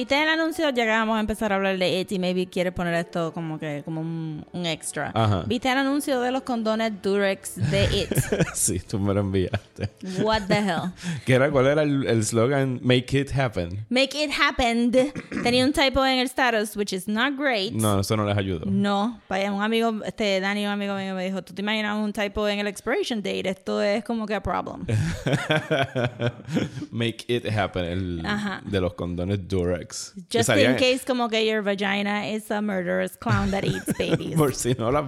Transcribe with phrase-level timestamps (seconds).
[0.00, 0.64] ¿Viste el anuncio?
[0.70, 3.58] Ya que vamos a empezar a hablar de It y maybe quieres poner esto como
[3.58, 5.12] que como un, un extra.
[5.14, 5.44] Ajá.
[5.46, 8.08] ¿Viste el anuncio de los condones Durex de It?
[8.54, 9.90] sí, tú me lo enviaste.
[10.22, 10.92] What the hell?
[11.26, 12.80] ¿Qué era, ¿Cuál era el el slogan?
[12.82, 13.84] Make it happen.
[13.90, 14.90] Make it happen.
[15.42, 17.74] Tenía un typo en el status, which is not great.
[17.74, 18.64] No, eso no les ayudó.
[18.64, 22.14] No, vaya, un amigo, este Dani, un amigo mío me dijo, ¿tú te imaginas un
[22.14, 23.50] typo en el expiration date?
[23.50, 24.86] Esto es como que a problem.
[26.90, 27.84] Make it happen.
[27.84, 28.62] El Ajá.
[28.64, 29.89] de los condones Durex.
[30.28, 34.36] Que Just in case como que your vagina is a murderous clown that eats babies.
[34.36, 35.02] Por si no la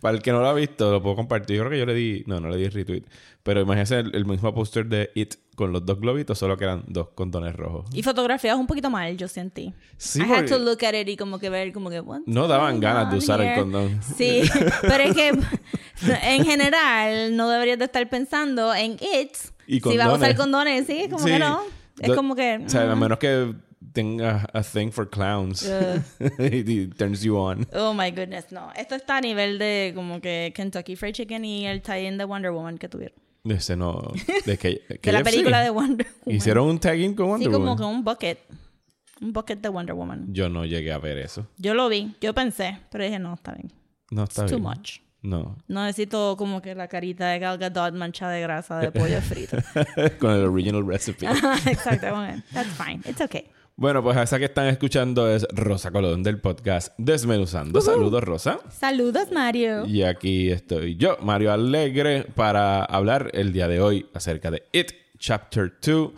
[0.00, 1.56] Para el que no lo ha visto, lo puedo compartir.
[1.56, 2.24] Yo creo que yo le di.
[2.26, 3.04] No, no le di retweet.
[3.42, 6.84] Pero imagínense el, el mismo póster de It con los dos globitos, solo que eran
[6.86, 7.86] dos condones rojos.
[7.92, 9.74] Y fotografiadas un poquito mal, yo sentí.
[9.98, 12.80] Sí, I had to look at it y como que ver como que No daban
[12.80, 13.60] ganas de usar el here?
[13.60, 14.00] condón.
[14.16, 14.42] Sí,
[14.80, 15.28] pero es que
[16.22, 19.36] en general no deberías de estar pensando en it.
[19.66, 20.86] Y si vas a usar condones.
[20.86, 21.32] sí, como Sí.
[21.32, 21.60] que no.
[22.00, 22.62] Es Do- como que...
[22.64, 22.98] O sea, a mm.
[22.98, 23.54] menos que
[23.92, 25.62] tenga a thing for clowns.
[25.62, 27.66] It it turns you on.
[27.72, 28.70] Oh my goodness, no.
[28.76, 32.52] Esto está a nivel de como que Kentucky Fried Chicken y el tie-in de Wonder
[32.52, 33.16] Woman que tuvieron.
[33.44, 34.12] Ese no.
[34.44, 36.36] De, que, De la película de Wonder Woman.
[36.36, 37.76] Hicieron un tagging con Sí, Wonder como Woman.
[37.78, 38.38] con un bucket.
[39.22, 40.26] Un bucket de Wonder Woman.
[40.32, 41.46] Yo no llegué a ver eso.
[41.58, 43.72] Yo lo vi, yo pensé, pero dije, no, está bien.
[44.10, 44.68] No está It's too bien.
[44.70, 44.98] much.
[45.22, 45.56] No.
[45.68, 49.58] No necesito como que la carita de Gal Gadot manchada de grasa de pollo frito.
[50.18, 51.26] con el original recipe.
[51.26, 52.06] Exacto,
[52.54, 53.02] that's fine.
[53.06, 53.50] It's okay.
[53.80, 57.80] Bueno, pues esa que están escuchando es Rosa Colón del podcast Desmenuzando.
[57.80, 58.60] Saludos, Rosa.
[58.68, 59.86] Saludos, Mario.
[59.86, 64.92] Y aquí estoy yo, Mario Alegre, para hablar el día de hoy acerca de It
[65.18, 66.10] Chapter 2.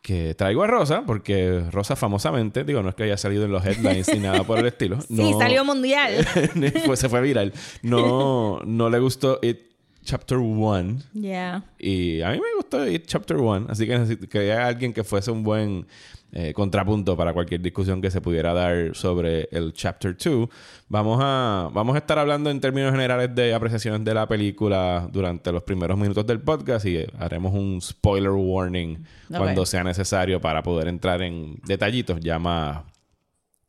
[0.00, 3.66] Que traigo a Rosa, porque Rosa famosamente, digo, no es que haya salido en los
[3.66, 4.98] headlines ni nada por el estilo.
[5.02, 6.26] Sí, no, salió mundial.
[6.86, 7.52] pues se fue viral.
[7.82, 9.71] No, no le gustó It
[10.04, 10.98] Chapter 1.
[11.14, 11.64] Yeah.
[11.78, 15.30] Y a mí me gustó It Chapter 1, así que necesito- quería alguien que fuese
[15.30, 15.86] un buen
[16.34, 20.48] eh, contrapunto para cualquier discusión que se pudiera dar sobre el Chapter 2.
[20.88, 25.52] Vamos a, vamos a estar hablando en términos generales de apreciaciones de la película durante
[25.52, 30.62] los primeros minutos del podcast y eh, haremos un spoiler warning cuando sea necesario para
[30.62, 32.82] poder entrar en detallitos ya más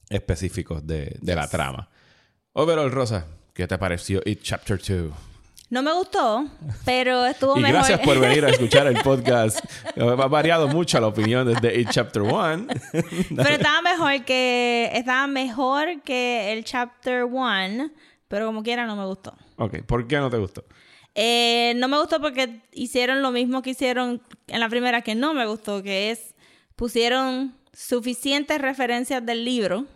[0.10, 1.90] específicos de, de la trama.
[2.54, 5.12] Overall, Rosa, ¿qué te pareció It Chapter 2?
[5.74, 6.46] No me gustó,
[6.86, 7.78] pero estuvo Y mejor.
[7.78, 9.58] gracias por venir a escuchar el podcast.
[10.00, 12.68] Ha variado mucho la opinión desde It Chapter 1.
[13.36, 17.90] pero estaba mejor que estaba mejor que el chapter 1,
[18.28, 19.36] pero como quiera no me gustó.
[19.58, 20.64] ok, ¿por qué no te gustó?
[21.16, 25.34] Eh, no me gustó porque hicieron lo mismo que hicieron en la primera que no
[25.34, 26.36] me gustó, que es
[26.76, 29.88] pusieron suficientes referencias del libro.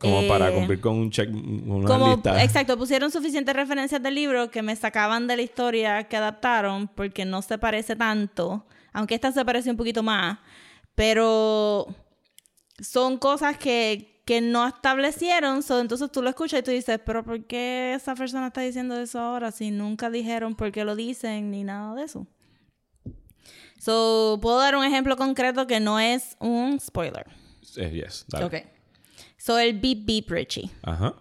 [0.00, 2.42] Como Eh, para cumplir con un check, una Como, lista.
[2.42, 7.24] exacto, pusieron suficientes referencias del libro que me sacaban de la historia que adaptaron porque
[7.24, 10.38] no se parece tanto, aunque esta se parece un poquito más,
[10.96, 11.86] pero
[12.80, 17.22] son cosas que, que no establecieron, so, entonces tú lo escuchas y tú dices, pero
[17.24, 21.52] ¿por qué esa persona está diciendo eso ahora si nunca dijeron por qué lo dicen
[21.52, 22.26] ni nada de eso?
[23.78, 27.26] So, puedo dar un ejemplo concreto que no es un spoiler.
[27.76, 28.44] Eh, yes, dale.
[28.46, 28.54] Ok.
[29.44, 30.70] So, el beep beep Richie.
[30.82, 31.14] Ajá.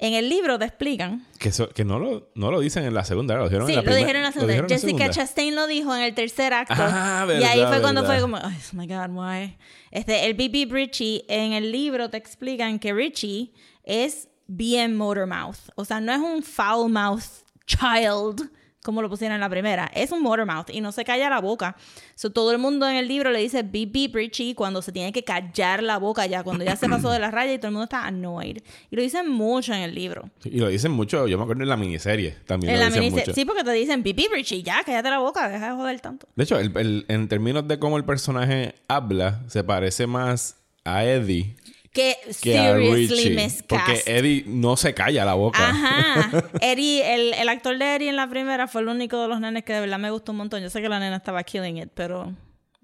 [0.00, 3.04] En el libro te explican Que, eso- que no, lo, no lo dicen en la
[3.04, 4.54] segunda, lo dijeron Sí, en la lo dijeron en la segunda.
[4.68, 5.10] Jessica segunda.
[5.10, 6.74] Chastain lo dijo en el tercer acto.
[6.76, 8.14] Ah, y ahí verdad, fue cuando verdad.
[8.16, 9.56] fue como, "Ay, oh my God, why?
[9.92, 13.52] Este, el BB Richie, en el libro te explican que Richie
[13.84, 15.56] es bien motor mouth.
[15.76, 17.22] O sea, no es un foul mouth
[17.66, 18.50] child
[18.84, 19.90] como lo pusieron en la primera.
[19.94, 21.74] Es un motor mouth y no se calla la boca.
[22.14, 25.10] So, todo el mundo en el libro le dice beep beep Richie cuando se tiene
[25.10, 27.72] que callar la boca ya, cuando ya se pasó de la raya y todo el
[27.72, 28.58] mundo está annoyed.
[28.90, 30.28] Y lo dicen mucho en el libro.
[30.44, 33.10] Y lo dicen mucho, yo me acuerdo en la miniserie también En lo la dicen
[33.12, 33.32] mucho.
[33.34, 36.28] Sí, porque te dicen beep beep Richie, ya, cállate la boca, deja de joder tanto.
[36.36, 41.04] De hecho, el- el- en términos de cómo el personaje habla, se parece más a
[41.04, 41.56] Eddie
[41.94, 43.62] Que que seriously Richie.
[43.68, 44.08] Porque miscast.
[44.08, 45.70] Eddie no se calla la boca.
[45.70, 46.44] Ajá.
[46.60, 49.64] Eddie, el, el actor de Eddie en la primera fue el único de los nenes
[49.64, 50.60] que de verdad me gustó un montón.
[50.60, 52.34] Yo sé que la nena estaba killing it, pero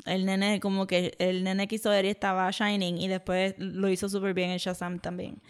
[0.06, 4.08] el nene, como que el nene que hizo Eddie estaba shining y después lo hizo
[4.08, 5.42] súper bien en Shazam también.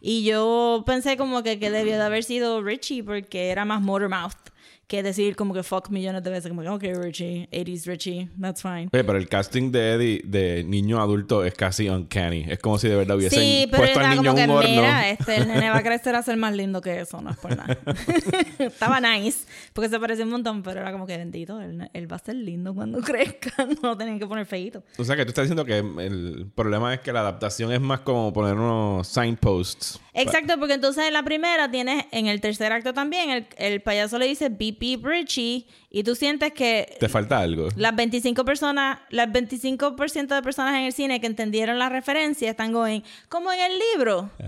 [0.00, 4.50] Y yo pensé como que, que debió de haber sido Richie porque era más motormouth
[4.86, 6.48] que decir como que fuck millones de veces.
[6.48, 8.88] Como que, ok, Richie, 80s Richie, that's fine.
[8.92, 12.44] Oye, pero el casting de Eddie de niño adulto es casi uncanny.
[12.48, 14.56] Es como si de verdad hubiesen Sí, pero puesto al niño como en que, un
[14.58, 14.70] horno.
[14.70, 17.36] mira, este, el nene va a crecer a ser más lindo que eso, no es
[17.36, 17.76] por nada.
[18.58, 22.16] estaba nice, porque se parecía un montón, pero era como que bendito, él, él va
[22.16, 24.84] a ser lindo cuando crezca, no tenían que poner feito.
[24.98, 28.00] O sea, que tú estás diciendo que el problema es que la adaptación es más
[28.00, 30.00] como poner unos signposts.
[30.14, 34.18] Exacto, porque entonces en la primera tienes, en el tercer acto también, el, el payaso
[34.18, 34.98] le dice beep B.P.
[35.08, 37.68] Richie y tú sientes que Te falta algo.
[37.76, 42.72] las 25 personas, las 25% de personas en el cine que entendieron la referencia están
[42.72, 44.30] going, como en el libro.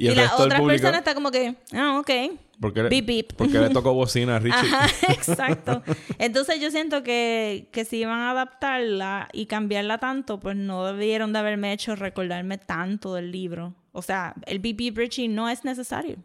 [0.00, 0.66] Y la otra público.
[0.68, 2.38] persona está como que, ah, ok.
[2.60, 3.32] ¿Por qué, le- Beep, beep.
[3.34, 4.54] por qué le tocó bocina a Richie?
[4.56, 5.82] Ajá, exacto.
[6.20, 11.32] Entonces yo siento que, que si iban a adaptarla y cambiarla tanto, pues no debieron
[11.32, 13.74] de haberme hecho recordarme tanto del libro.
[13.90, 14.92] O sea, el B.B.
[14.94, 16.18] Richie no es necesario.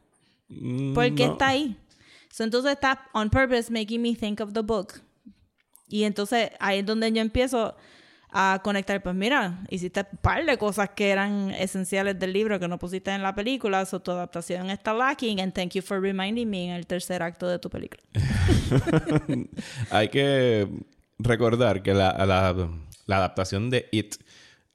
[0.50, 1.32] Mm, Porque no.
[1.32, 1.76] está ahí.
[2.34, 5.04] So, entonces está on purpose making me think of the book.
[5.88, 7.76] Y entonces ahí es donde yo empiezo
[8.32, 12.68] a conectar, pues mira, hiciste un par de cosas que eran esenciales del libro que
[12.68, 16.50] no pusiste en la película, so tu adaptación está lacking and thank you for reminding
[16.50, 18.02] me en el tercer acto de tu película.
[19.92, 20.68] Hay que
[21.20, 22.10] recordar que la,
[23.08, 24.16] adaptación de It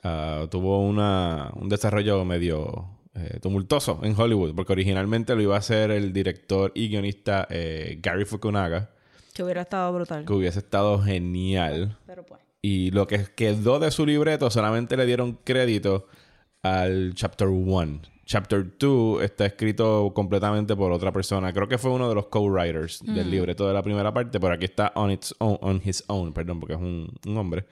[0.05, 5.91] ah, tuvo un desarrollo medio eh, tumultuoso en Hollywood, porque originalmente lo iba a hacer
[5.91, 8.91] el director y guionista eh, Gary Fukunaga,
[9.35, 10.25] Que hubiera estado brutal.
[10.25, 11.97] que hubiese estado genial.
[12.07, 12.41] Pero pues.
[12.63, 16.07] Y lo que quedó de su libreto solamente le dieron crédito
[16.63, 18.01] al Chapter 1.
[18.25, 21.53] Chapter 2 está escrito completamente por otra persona.
[21.53, 24.67] Creo que fue uno de los co-writers del libreto de la primera parte, pero aquí
[24.67, 27.65] está on, its own, on his own, perdón, porque es un, un hombre.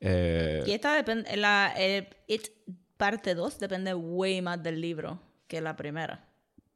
[0.00, 2.48] Eh, Y esta depende, la eh, It
[2.96, 6.24] parte 2 depende way más del libro que la primera.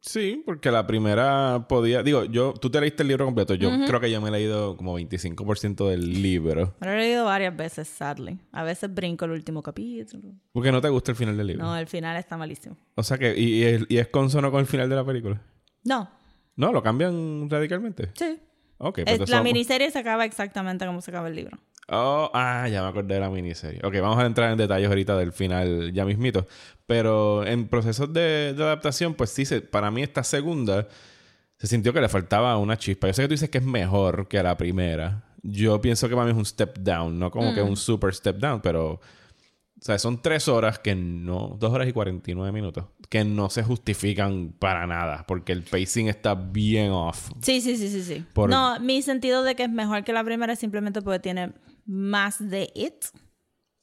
[0.03, 2.03] sí, porque la primera podía...
[2.03, 2.55] Digo, yo...
[2.55, 3.55] Tú te leíste el libro completo.
[3.55, 6.75] Yo creo que yo me he leído como 25% del libro.
[6.81, 8.39] Me lo he leído varias veces, sadly.
[8.53, 10.33] A veces brinco el último capítulo.
[10.53, 11.65] Porque no te gusta el final del libro.
[11.65, 12.77] No, el final está malísimo.
[12.95, 13.37] O sea que...
[13.37, 15.43] Y, y es, y es consono con el final de la película.
[15.85, 16.09] No,
[16.57, 18.11] No, lo cambian radicalmente.
[18.15, 18.39] sí.
[18.83, 21.59] Ok, pues Es- la miniserie se acaba exactamente como se acaba el libro.
[21.93, 23.81] Oh, ah, ya me acordé de la miniserie.
[23.85, 26.47] Ok, vamos a entrar en detalles ahorita del final ya mismito.
[26.87, 30.87] Pero en procesos de, de adaptación, pues sí, se- para mí esta segunda
[31.59, 33.09] se sintió que le faltaba una chispa.
[33.09, 35.25] Yo sé que tú dices que es mejor que la primera.
[35.43, 38.37] Yo pienso que para mí es un step down, no como que un super step
[38.37, 38.93] down, pero...
[38.93, 41.57] O sea, son tres horas que no...
[41.59, 42.85] Dos horas y 49 minutos.
[43.09, 45.25] Que no se justifican para nada.
[45.27, 47.31] Porque el pacing está bien off.
[47.41, 48.25] Sí, sí, sí, sí, sí.
[48.35, 51.53] Por- No, mi sentido de que es mejor que la primera es simplemente porque tiene
[51.91, 53.05] más de it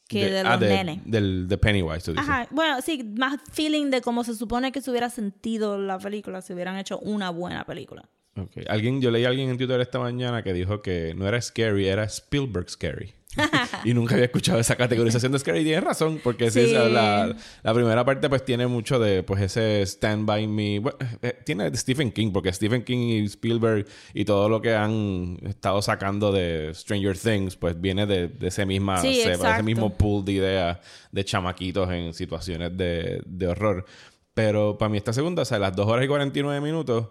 [0.07, 1.01] que de, ah, los nenes.
[1.06, 2.27] Del, de Pennywise, tú dices.
[2.27, 6.42] Ajá, bueno, sí, más feeling de cómo se supone que se hubiera sentido la película
[6.42, 8.09] si hubieran hecho una buena película.
[8.38, 8.51] Ok.
[8.69, 11.88] Alguien, yo leí a alguien en Twitter esta mañana que dijo que no era scary,
[11.88, 13.13] era Spielberg scary.
[13.84, 15.60] y nunca había escuchado esa categorización de scary.
[15.60, 16.74] Y tienes razón, porque sí, Sí.
[16.74, 20.80] la, la primera parte pues tiene mucho de pues ese Stand By Me.
[20.80, 24.74] Bueno, eh, tiene de Stephen King, porque Stephen King y Spielberg y todo lo que
[24.74, 29.64] han estado sacando de Stranger Things pues viene de, de ese, misma, Sí, de ese
[29.64, 30.78] mismo pool de ideas
[31.12, 33.86] de chamaquitos en situaciones de, de horror.
[34.34, 37.08] Pero para mí esta segunda, o sea, las 2 horas y 49 minutos...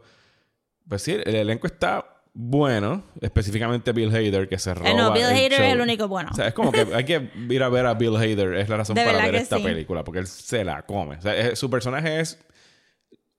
[0.88, 3.02] Pues sí, el elenco está bueno.
[3.20, 6.28] Específicamente Bill Hader, que se roba Eh, no, Bill el Hader es el único bueno.
[6.30, 8.54] O sea, es como que hay que ir a ver a Bill Hader.
[8.54, 9.62] Es la razón De para ver esta sí.
[9.62, 10.04] película.
[10.04, 11.16] Porque él se la come.
[11.16, 12.38] O sea, es- su personaje es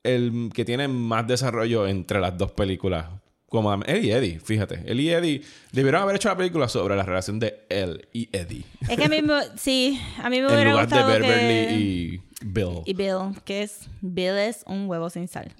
[0.03, 3.05] el que tiene más desarrollo entre las dos películas.
[3.49, 4.83] Como él y Eddie, fíjate.
[4.85, 5.41] Él y Eddie
[5.71, 8.65] debieron haber hecho la película sobre la relación de él y Eddie.
[8.89, 11.27] Es que a mí me, sí, a mí me en hubiera lugar de Beverly
[11.67, 11.73] que...
[11.73, 12.81] y Bill.
[12.85, 15.53] Y Bill, que es Bill es un huevo sin sal,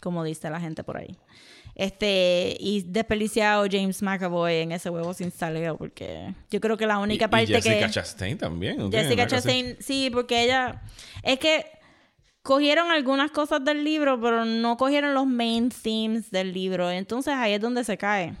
[0.00, 1.16] como dice la gente por ahí.
[1.76, 6.86] Este, y desperdiciado James McAvoy en ese huevo sin sal, yo, porque yo creo que
[6.86, 8.92] la única Y- parte y Jessica que Chastain también.
[8.92, 9.26] Jessica.
[9.26, 10.82] Chastain, sí, porque ella
[11.24, 11.66] es que
[12.42, 16.90] cogieron algunas cosas del libro, pero no cogieron los main themes del libro.
[16.90, 18.34] Entonces ahí es donde se cae.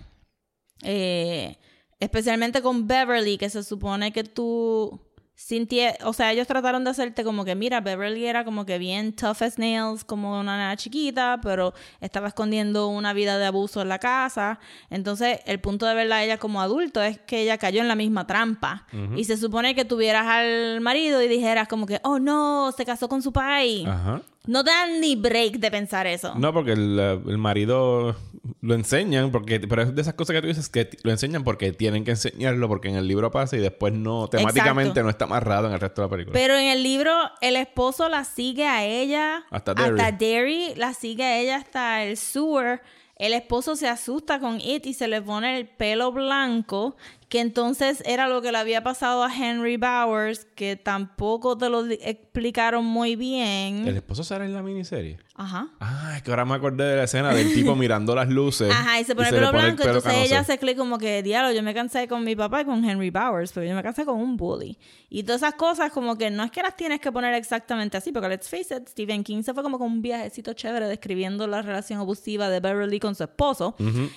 [0.82, 1.56] Eh,
[2.00, 5.00] especialmente con Beverly, que se supone que tú
[5.34, 9.14] sintie, o sea, ellos trataron de hacerte como que, mira, Beverly era como que bien
[9.14, 13.88] tough as nails, como una nena chiquita, pero estaba escondiendo una vida de abuso en
[13.88, 14.58] la casa.
[14.90, 17.96] Entonces, el punto de verla a ella como adulto es que ella cayó en la
[17.96, 18.86] misma trampa.
[19.16, 23.08] Y se supone que tuvieras al marido y dijeras como que, oh no, se casó
[23.08, 23.84] con su pai.
[23.86, 24.22] Ajá.
[24.46, 26.34] No te dan ni break de pensar eso.
[26.34, 28.14] No, porque el, el marido
[28.60, 31.72] lo enseñan, porque, pero es de esas cosas que tú dices que lo enseñan porque
[31.72, 35.02] tienen que enseñarlo, porque en el libro pasa y después no, temáticamente Exacto.
[35.02, 36.32] no está amarrado en el resto de la película.
[36.34, 39.44] Pero en el libro, el esposo la sigue a ella.
[39.50, 40.00] Hasta Derry.
[40.00, 42.82] Hasta Derry, la sigue a ella hasta el sewer.
[43.16, 46.96] El esposo se asusta con It y se le pone el pelo blanco,
[47.34, 51.84] que entonces era lo que le había pasado a Henry Bowers, que tampoco te lo
[51.84, 53.88] explicaron muy bien.
[53.88, 55.18] ¿El esposo sale en la miniserie?
[55.34, 55.66] Ajá.
[55.80, 58.70] Ah, es que ahora me acordé de la escena del tipo mirando las luces.
[58.70, 60.24] Ajá, y se pone el pelo blanco, entonces canoso.
[60.24, 63.10] ella se cree como que, diablo, yo me cansé con mi papá y con Henry
[63.10, 64.78] Bowers, pero yo me cansé con un bully.
[65.10, 68.12] Y todas esas cosas como que no es que las tienes que poner exactamente así,
[68.12, 71.62] porque let's face it, Stephen King se fue como con un viajecito chévere describiendo la
[71.62, 73.74] relación abusiva de Beverly con su esposo.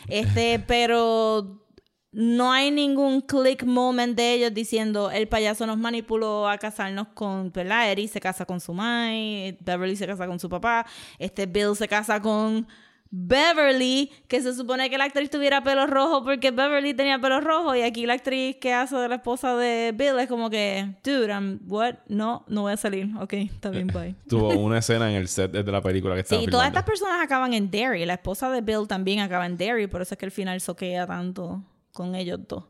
[0.07, 1.63] Este, pero
[2.11, 7.51] no hay ningún click moment de ellos diciendo el payaso nos manipuló a casarnos con,
[7.51, 7.95] ¿verdad?
[8.11, 10.85] Se casa con su mai, Beverly se casa con su papá,
[11.19, 12.67] este Bill se casa con
[13.09, 17.75] Beverly, que se supone que la actriz tuviera pelo rojo porque Beverly tenía pelo rojo
[17.75, 21.27] y aquí la actriz que hace de la esposa de Bill es como que, dude,
[21.27, 21.95] I'm, what?
[22.07, 23.09] No, no voy a salir.
[23.19, 24.15] Ok, está bien, bye.
[24.27, 26.83] Tuvo una escena en el set de la película que estaba Sí, y todas estas
[26.83, 28.05] personas acaban en Derry.
[28.05, 31.07] La esposa de Bill también acaba en Derry, por eso es que el final soquea
[31.07, 31.63] tanto
[31.97, 32.65] con ellos dos.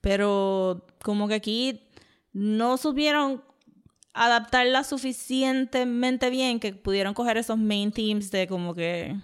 [0.00, 1.80] Pero como que aquí
[2.32, 3.42] no supieron
[4.12, 9.16] adaptarla suficientemente bien que pudieron coger esos main themes de como que...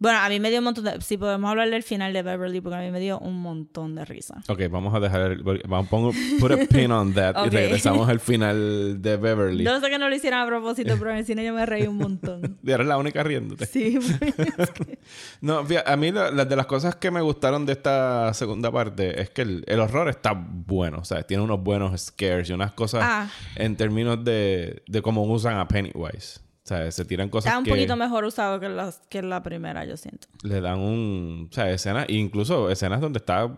[0.00, 1.00] Bueno, a mí me dio un montón de...
[1.00, 4.04] Si podemos hablar del final de Beverly, porque a mí me dio un montón de
[4.04, 4.40] risa.
[4.48, 5.32] Ok, vamos a dejar...
[5.32, 7.34] el- Vamos a put a pin on that.
[7.38, 7.46] Ok.
[7.46, 9.64] Y regresamos al final de Beverly.
[9.64, 11.66] Yo no sé que no lo hicieron a propósito, pero en el cine yo me
[11.66, 12.58] reí un montón.
[12.62, 13.66] Y eres la única riéndote.
[13.66, 13.98] Sí,
[15.40, 18.70] No, fíjate, a mí la- las de las cosas que me gustaron de esta segunda
[18.70, 20.98] parte es que el, el horror está bueno.
[20.98, 23.28] O sea, tiene unos buenos scares y unas cosas Ah.
[23.56, 26.40] en términos de, de cómo usan a Pennywise.
[26.68, 29.42] O sea, se tiran cosas está un que poquito mejor usado que, las, que la
[29.42, 30.28] primera, yo siento.
[30.42, 31.48] le dan un...
[31.50, 32.04] O sea, escenas...
[32.10, 33.50] Incluso escenas donde está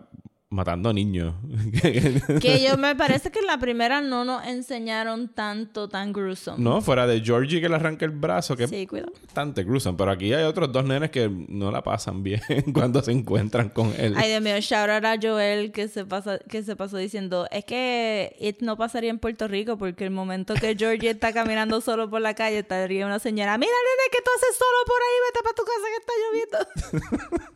[0.51, 1.33] matando niños.
[2.41, 6.61] Que yo me parece que en la primera no nos enseñaron tanto tan gruesome.
[6.63, 9.11] no, fuera de Georgie que le arranca el brazo, que Sí, cuidado.
[9.15, 9.97] es bastante gruesome.
[9.97, 12.41] Pero aquí hay otros dos nenes que no la pasan bien
[12.73, 14.13] cuando se encuentran con él.
[14.17, 17.63] Ay, Dios mío, shout out a Joel que se, pasa, que se pasó diciendo, es
[17.65, 22.09] que it no pasaría en Puerto Rico porque el momento que Georgie está caminando solo
[22.09, 25.39] por la calle estaría una señora, mira nene, que tú haces solo por ahí, vete
[25.43, 27.51] para tu casa que está lloviendo.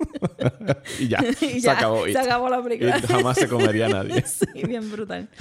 [0.99, 1.19] y ya,
[1.55, 2.05] Y se acabó.
[2.05, 2.17] Se It.
[2.17, 2.84] acabó la película.
[3.07, 4.21] Jamás se comería a nadie.
[4.25, 5.27] sí, bien brutal.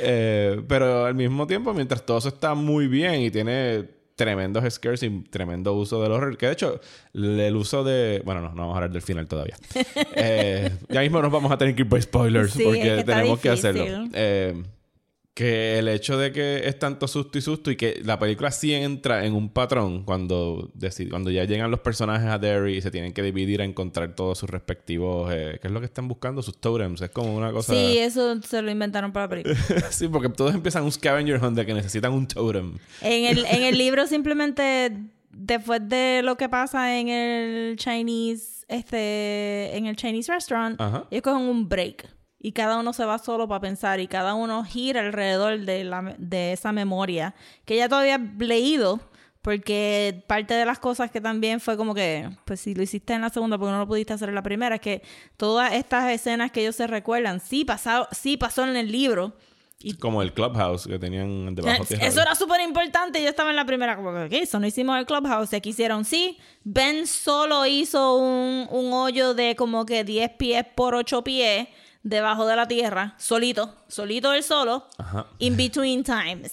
[0.00, 5.02] Eh, pero al mismo tiempo, mientras todo eso está muy bien y tiene tremendos scares
[5.02, 6.80] y tremendo uso del horror, que de hecho,
[7.14, 8.22] el uso de...
[8.24, 9.56] Bueno, no, no vamos a hablar del final todavía.
[10.14, 13.04] Eh, ya mismo nos vamos a tener que ir por spoilers Sí, porque es que
[13.04, 14.08] tenemos que hacerlo.
[14.12, 14.62] Eh,
[15.38, 18.74] que el hecho de que es tanto susto y susto y que la película sí
[18.74, 20.72] entra en un patrón cuando,
[21.08, 24.36] cuando ya llegan los personajes a Derry y se tienen que dividir a encontrar todos
[24.36, 25.32] sus respectivos...
[25.32, 26.42] Eh, ¿Qué es lo que están buscando?
[26.42, 27.02] Sus totems.
[27.02, 27.72] Es como una cosa...
[27.72, 29.56] Sí, eso se lo inventaron para la película.
[29.92, 32.76] sí, porque todos empiezan un scavenger hunt de que necesitan un totem.
[33.00, 34.92] En el, en el libro simplemente
[35.30, 41.06] después de lo que pasa en el Chinese, este, en el Chinese restaurant, Ajá.
[41.12, 42.17] ellos cogen un break.
[42.40, 46.14] Y cada uno se va solo para pensar y cada uno gira alrededor de, la,
[46.18, 49.00] de esa memoria que ya todavía he leído.
[49.40, 53.22] Porque parte de las cosas que también fue como que, pues si lo hiciste en
[53.22, 55.02] la segunda, porque no lo pudiste hacer en la primera, es que
[55.36, 59.36] todas estas escenas que ellos se recuerdan, sí, pasado, sí pasó en el libro,
[60.00, 62.04] Como el clubhouse que tenían debajo tierra.
[62.04, 63.22] eso era súper importante.
[63.22, 64.38] Yo estaba en la primera, como que, ¿qué?
[64.40, 65.54] Eso no hicimos el clubhouse.
[65.54, 66.36] Aquí hicieron, sí.
[66.64, 71.68] Ben solo hizo un, un hoyo de como que 10 pies por 8 pies
[72.02, 75.26] debajo de la tierra, solito, solito él solo, Ajá.
[75.38, 76.52] in between times.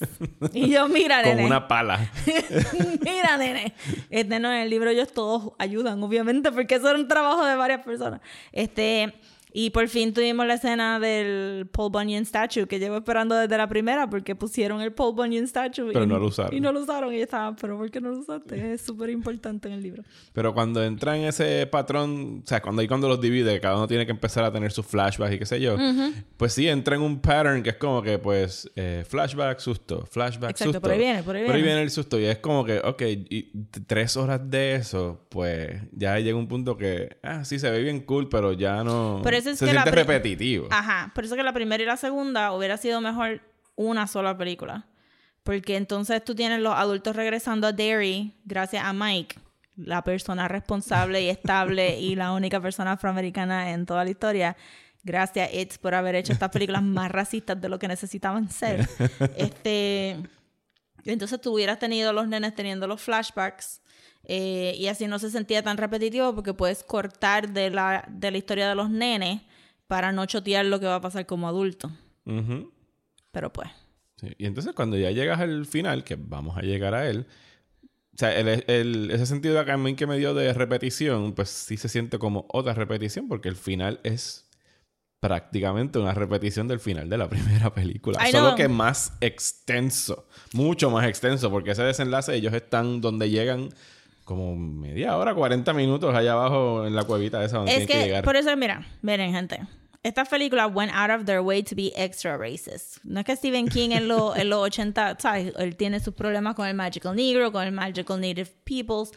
[0.54, 1.46] Y yo, mira, Con nene.
[1.46, 2.12] una pala.
[3.02, 3.74] Mira, nene.
[4.10, 7.56] Este no, en el libro ellos todos ayudan, obviamente, porque eso era un trabajo de
[7.56, 8.22] varias personas.
[8.52, 9.14] Este,
[9.58, 13.70] y por fin tuvimos la escena del Paul Bunyan statue que llevo esperando desde la
[13.70, 15.94] primera porque pusieron el Paul Bunyan statue.
[15.94, 16.54] Pero y, no lo usaron.
[16.54, 18.74] Y no lo usaron y yo estaba, pero ¿por qué no lo usaste?
[18.74, 20.04] Es súper importante en el libro.
[20.34, 23.88] Pero cuando entra en ese patrón, o sea, cuando ahí cuando los divide, cada uno
[23.88, 25.78] tiene que empezar a tener sus flashbacks y qué sé yo,
[26.36, 30.50] pues sí, entra en un pattern que es como que, pues, eh, flashback, susto, flashback,
[30.50, 30.82] Exacto, susto.
[30.82, 31.82] por ahí viene, por ahí viene.
[31.82, 32.20] el susto.
[32.20, 33.54] Y es como que, ok, y
[33.88, 38.02] tres horas de eso, pues ya llega un punto que, ah, sí, se ve bien
[38.02, 39.22] cool, pero ya no.
[39.24, 40.68] Pero eso es se que la siente repetitivo.
[40.72, 43.42] Ajá, por eso que la primera y la segunda hubiera sido mejor
[43.76, 44.88] una sola película.
[45.44, 49.38] Porque entonces tú tienes los adultos regresando a Derry gracias a Mike,
[49.76, 54.58] la persona responsable y estable y la única persona afroamericana en toda la historia.
[55.04, 58.90] Gracias, It's, por haber hecho estas películas más racistas de lo que necesitaban ser.
[59.38, 60.18] Este,
[61.04, 63.82] entonces tú hubieras tenido los nenes teniendo los flashbacks
[64.28, 68.38] eh, y así no se sentía tan repetitivo porque puedes cortar de la, de la
[68.38, 69.42] historia de los nenes
[69.88, 71.92] para no chotear lo que va a pasar como adulto.
[73.32, 73.70] Pero pues.
[74.18, 77.26] Sí, Y entonces cuando ya llegas al final, que vamos a llegar a él,
[78.14, 81.50] o sea, el, el- ese sentido acá a mí que me dio de repetición, pues
[81.50, 84.50] sí se siente como otra repetición, porque el final es
[85.20, 88.20] prácticamente una repetición del final de la primera película.
[88.32, 90.28] Solo que más extenso.
[90.54, 91.50] Mucho más extenso.
[91.52, 93.70] Porque ese desenlace ellos están donde llegan
[94.26, 98.04] como media hora, 40 minutos allá abajo en la cuevita esa donde Es que, que,
[98.06, 98.24] llegar.
[98.26, 99.62] por eso, mira, miren, gente.
[100.04, 102.98] Esta película went out of their way to be extra racist.
[103.04, 105.54] No es que Stephen King en, lo- en los 80, ¿sabes?
[105.58, 109.12] Él tiene sus problemas con el Magical Negro, con el Magical Native Peoples.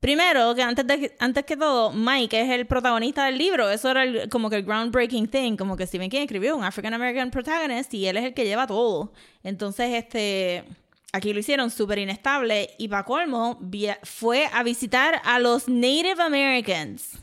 [0.00, 3.68] Primero, que antes, de, antes que todo, Mike es el protagonista del libro.
[3.68, 5.56] Eso era el- como que el groundbreaking thing.
[5.56, 8.66] Como que Stephen King escribió un African American protagonist y él es el que lleva
[8.66, 9.12] todo.
[9.42, 10.64] Entonces, este.
[11.12, 12.70] Aquí lo hicieron súper inestable.
[12.78, 13.58] Y para colmo,
[14.02, 17.18] fue a visitar a los Native Americans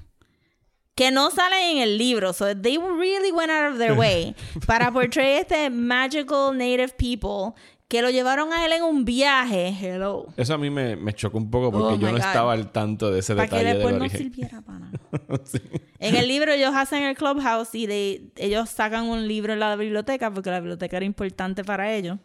[0.96, 2.34] que no salen en el libro.
[2.34, 4.34] So they really went out of their way
[4.68, 7.54] para portray este magical native people
[7.88, 9.68] que lo llevaron a él en un viaje.
[9.80, 10.26] Hello.
[10.38, 12.20] Eso a mí me, me chocó un poco porque Oh yo no God.
[12.20, 14.22] estaba al tanto de ese Para que detalle después del no origen.
[14.22, 15.00] sirviera para nada.
[15.46, 15.60] Sí.
[16.00, 19.76] En el libro ellos hacen el clubhouse y de- ellos sacan un libro en la
[19.76, 22.18] biblioteca porque la biblioteca era importante para ellos.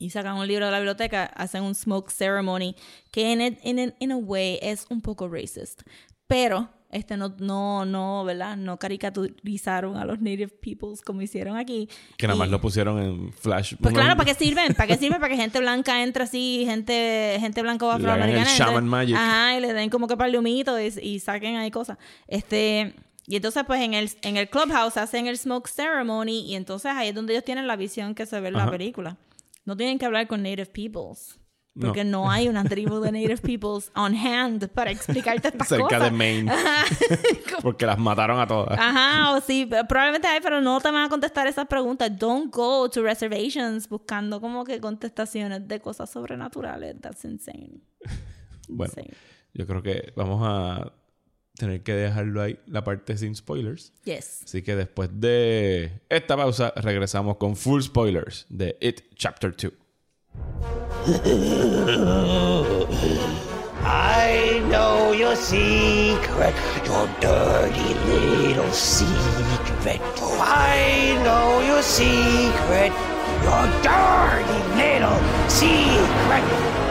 [0.00, 2.74] Y sacan un libro de la biblioteca, hacen un smoke ceremony
[3.12, 5.82] que en, in- in a way es un poco racist.
[6.26, 8.56] Pero este no, no, no, ¿verdad?
[8.56, 11.88] No caricaturizaron a los native peoples como hicieron aquí.
[12.16, 13.74] Que nada más Y- lo pusieron en flash.
[13.80, 14.74] Pues claro, ¿para qué sirven?
[14.74, 15.20] ¿Para qué sirven?
[15.20, 18.56] Para que gente blanca entre así, gente, gente blanca o el afroamericana.
[18.56, 19.16] shaman magic.
[19.16, 21.98] Ajá, y le den como que par de humito y, y saquen ahí cosas.
[22.26, 22.94] Este,
[23.26, 27.08] y entonces, pues en el, en el clubhouse hacen el smoke ceremony y entonces ahí
[27.08, 29.16] es donde ellos tienen la visión que se ve en la película.
[29.70, 31.38] No tienen que hablar con native peoples.
[31.80, 36.02] Porque no, hay una tribu de native peoples on hand para explicarte estas cerca cosas.
[36.02, 36.52] de Maine.
[37.62, 38.76] porque las mataron a todas.
[38.76, 42.10] Ajá, o sí, probablemente hay, pero no te van a contestar esas preguntas.
[42.18, 47.00] Don't go to reservations buscando como que contestaciones de cosas sobrenaturales.
[47.00, 47.80] That's insane.
[48.68, 49.16] Bueno, Insane.
[49.54, 50.92] yo creo que vamos a
[51.60, 53.92] tener que dejarlo ahí, la parte sin spoilers.
[54.04, 54.40] Yes.
[54.44, 59.72] Así que después de esta pausa, regresamos con full spoilers de It Chapter 2.
[63.82, 66.54] I know your secret,
[66.86, 70.00] your dirty little secret.
[70.40, 72.92] I know your secret,
[73.44, 76.89] your dirty little secret.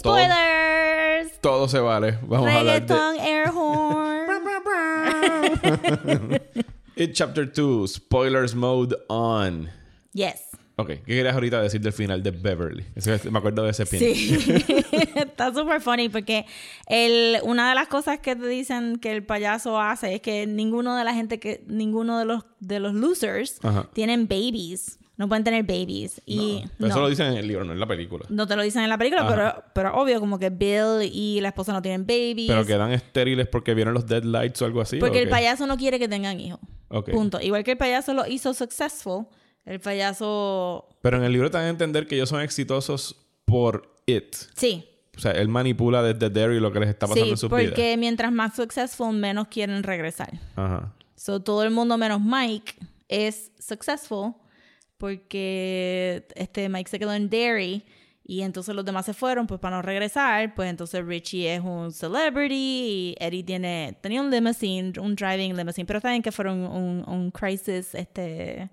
[0.00, 1.40] Spoilers.
[1.40, 2.18] Todo se vale.
[2.22, 4.30] Vamos a hablar de Reggaeton air horn.
[6.96, 9.68] It Chapter 2, Spoilers Mode On.
[10.12, 10.46] yes.
[10.76, 12.86] Ok, ¿qué querías ahorita decir del final de Beverly?
[12.94, 13.98] Eso es- me acuerdo de ese pin.
[13.98, 14.34] Sí,
[15.14, 16.46] está súper funny porque
[16.86, 20.96] el, una de las cosas que te dicen que el payaso hace es que ninguno
[20.96, 23.90] de la gente que ninguno de los de los losers Ajá.
[23.92, 27.62] tienen babies, no pueden tener babies y Pero Eso no, lo dicen en el libro,
[27.64, 28.24] no en la película.
[28.30, 31.48] no te lo dicen en la película, pero pero obvio como que Bill y la
[31.48, 32.48] esposa no tienen babies.
[32.48, 34.98] Pero quedan estériles porque vieron los deadlights o algo así.
[34.98, 35.30] porque ¿o el qué?
[35.30, 36.58] payaso no quiere que tengan hijos.
[36.88, 37.10] Ok.
[37.10, 37.40] Punto.
[37.40, 39.26] Igual que el payaso lo hizo successful,
[39.64, 43.94] el payaso Pero en el libro te dan a entender que ellos son exitosos por
[44.06, 44.34] it.
[44.56, 44.84] sí,
[45.16, 47.66] O sea, él manipula desde Derry lo que les está pasando sí, en sus porque
[47.66, 47.98] vidas.
[47.98, 50.30] mientras más successful menos quieren regresar.
[50.56, 50.92] Ajá.
[51.14, 52.74] So, todo el mundo menos Mike
[53.08, 54.32] es successful
[55.00, 57.82] porque este Mike se quedó en Derry
[58.22, 61.90] y entonces los demás se fueron pues para no regresar, pues entonces Richie es un
[61.90, 67.02] celebrity y Eddie tiene tenía un limousine, un driving limousine, pero también que fueron un,
[67.08, 68.70] un crisis este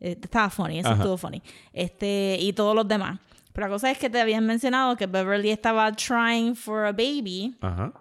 [0.00, 0.98] eh, estaba funny, eso Ajá.
[0.98, 1.40] estuvo funny.
[1.72, 3.20] Este y todos los demás.
[3.52, 7.56] Pero la cosa es que te habían mencionado que Beverly estaba trying for a baby
[7.60, 7.92] Ajá.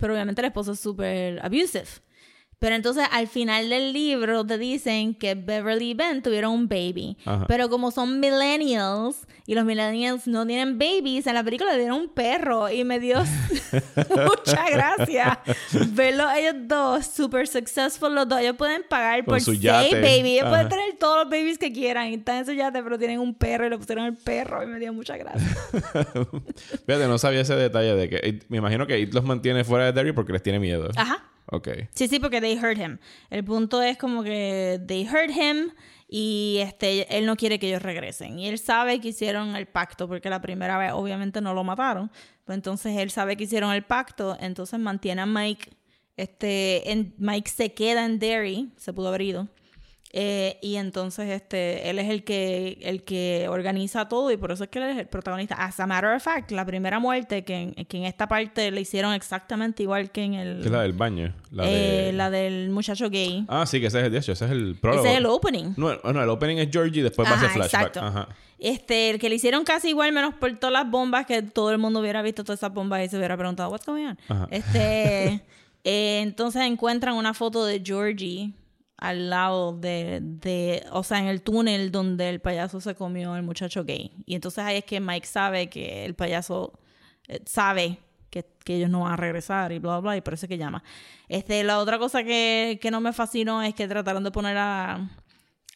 [0.00, 1.84] pero obviamente el esposo es súper abusive.
[2.58, 7.16] Pero entonces al final del libro te dicen que Beverly y Ben tuvieron un baby.
[7.26, 7.44] Ajá.
[7.46, 12.00] Pero como son millennials y los millennials no tienen babies, en la película le dieron
[12.00, 13.22] un perro y me dio
[14.10, 15.38] mucha gracia
[15.90, 18.40] verlos ellos dos super successful los dos.
[18.40, 19.94] Ellos pueden pagar Con por su yate.
[20.00, 20.24] babies.
[20.24, 20.50] Ellos Ajá.
[20.50, 22.08] pueden tener todos los babies que quieran.
[22.08, 24.66] Y están en su yate, pero tienen un perro y le pusieron el perro y
[24.66, 25.46] me dio mucha gracia.
[26.86, 28.38] Fíjate, no sabía ese detalle de que...
[28.48, 30.88] Me imagino que It los mantiene fuera de Derry porque les tiene miedo.
[30.96, 31.22] Ajá.
[31.50, 31.68] Ok.
[31.94, 32.98] Sí, sí, porque they hurt him.
[33.30, 35.70] El punto es como que they hurt him
[36.08, 38.38] y este él no quiere que ellos regresen.
[38.38, 42.10] Y él sabe que hicieron el pacto, porque la primera vez obviamente no lo mataron.
[42.44, 45.70] Pues entonces él sabe que hicieron el pacto, entonces mantiene a Mike.
[46.16, 49.48] Este, en, Mike se queda en Derry, se pudo haber ido.
[50.12, 54.64] Eh, y entonces este, él es el que, el que organiza todo y por eso
[54.64, 55.56] es que él es el protagonista.
[55.56, 58.80] As a matter of fact, la primera muerte que en, que en esta parte le
[58.80, 60.60] hicieron exactamente igual que en el...
[60.60, 61.34] Que es la del baño.
[61.50, 62.12] La, eh, de...
[62.12, 63.44] la del muchacho gay.
[63.48, 65.02] Ah, sí, que ese es el de hecho, ese es el prólogo.
[65.04, 65.74] Ese es el opening.
[65.76, 67.86] No, no, el opening es Georgie y después va a Ajá, ser flashback.
[67.86, 68.00] exacto.
[68.00, 68.28] Ajá.
[68.58, 71.78] Este, el que le hicieron casi igual, menos por todas las bombas, que todo el
[71.78, 74.18] mundo hubiera visto todas esas bombas y se hubiera preguntado, what's going on?
[74.28, 74.48] Ajá.
[74.50, 75.42] Este,
[75.84, 78.54] eh, entonces encuentran una foto de Georgie
[78.98, 83.42] al lado de, de, o sea, en el túnel donde el payaso se comió al
[83.42, 84.12] muchacho gay.
[84.24, 86.78] Y entonces ahí es que Mike sabe que el payaso
[87.28, 87.98] eh, sabe
[88.30, 90.58] que, que ellos no van a regresar y bla, bla, y por eso es que
[90.58, 90.82] llama.
[91.28, 95.10] Este, la otra cosa que, que no me fascinó es que trataron de poner a,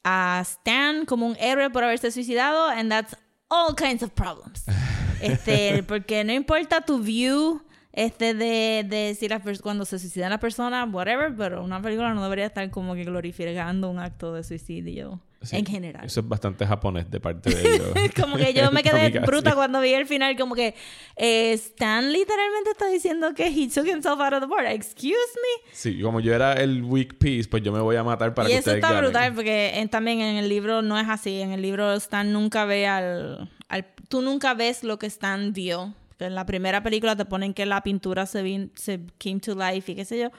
[0.02, 3.16] a Stan como un héroe por haberse suicidado, and that's
[3.48, 4.64] all kinds of problems.
[5.20, 7.61] Este, porque no importa tu view
[7.92, 12.22] este de, de si la cuando se suicida la persona, whatever, pero una película no
[12.22, 15.57] debería estar como que glorificando un acto de suicidio Sí.
[15.57, 16.05] en general.
[16.05, 17.88] Eso es bastante japonés de parte de ellos.
[18.20, 20.74] como que yo me quedé bruta cuando vi el final, como que
[21.16, 24.66] eh, Stan literalmente está diciendo que he took himself out of the board.
[24.66, 25.70] Excuse me.
[25.72, 28.53] Sí, como yo era el weak piece, pues yo me voy a matar para y
[28.53, 29.05] que eso ustedes está ganen.
[29.05, 31.40] brutal porque en- también en el libro no es así.
[31.40, 35.94] En el libro Stan nunca ve al, al- Tú nunca ves lo que Stan vio.
[36.24, 39.90] En la primera película te ponen que la pintura se, vin- se came to life
[39.92, 40.30] y qué sé yo.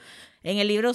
[0.42, 0.92] En el libro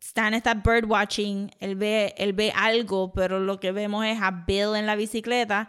[0.00, 1.50] Stan está bird watching.
[1.60, 5.68] Él ve, él ve algo, pero lo que vemos es a Bill en la bicicleta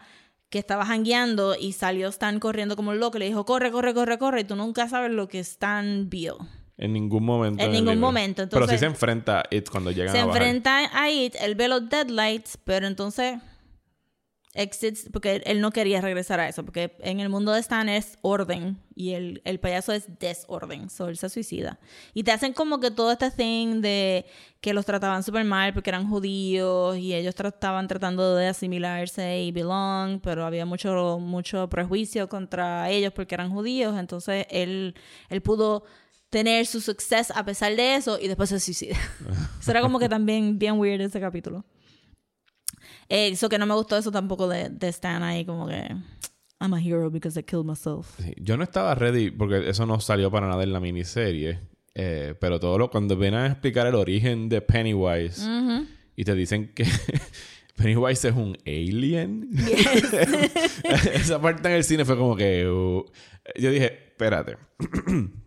[0.50, 3.18] que estaba jangueando y salió Stan corriendo como un loco.
[3.18, 4.42] Le dijo, corre, corre, corre, corre.
[4.42, 6.38] Y tú nunca sabes lo que Stan vio.
[6.78, 7.64] En ningún momento.
[7.64, 10.42] En ningún momento, Pero sí entonces- se enfrenta a It cuando llegan se a bajar.
[10.42, 13.40] enfrenta a It, él ve los deadlights, pero entonces
[14.56, 18.18] exits, porque él no quería regresar a eso, porque en el mundo de Stan es
[18.22, 21.80] orden y el, el payaso es desorden, so él se suicida.
[22.14, 24.26] Y te hacen como que todo este thing de
[24.62, 29.52] que los trataban súper mal porque eran judíos y ellos estaban tratando de asimilarse y
[29.52, 34.96] belong, pero había mucho, mucho prejuicio contra ellos porque eran judíos, entonces él,
[35.30, 35.84] él pudo
[36.30, 38.96] tener su success a pesar de eso y después se suicida.
[39.60, 41.66] eso era como que también bien weird ese capítulo.
[43.10, 45.96] Eh, eso que no me gustó eso tampoco de, de Stan ahí como que
[46.60, 48.16] I'm a hero because I killed myself.
[48.20, 51.60] Sí, Yo no estaba ready porque eso no salió para nada en la miniserie.
[51.94, 55.42] Eh, pero todo lo cuando vienen a explicar el origen de Pennywise
[56.18, 56.86] y te dicen que
[57.76, 59.50] Pennywise es un alien.
[61.14, 63.06] Esa parte en el cine fue como que uh,
[63.58, 64.58] yo dije, espérate.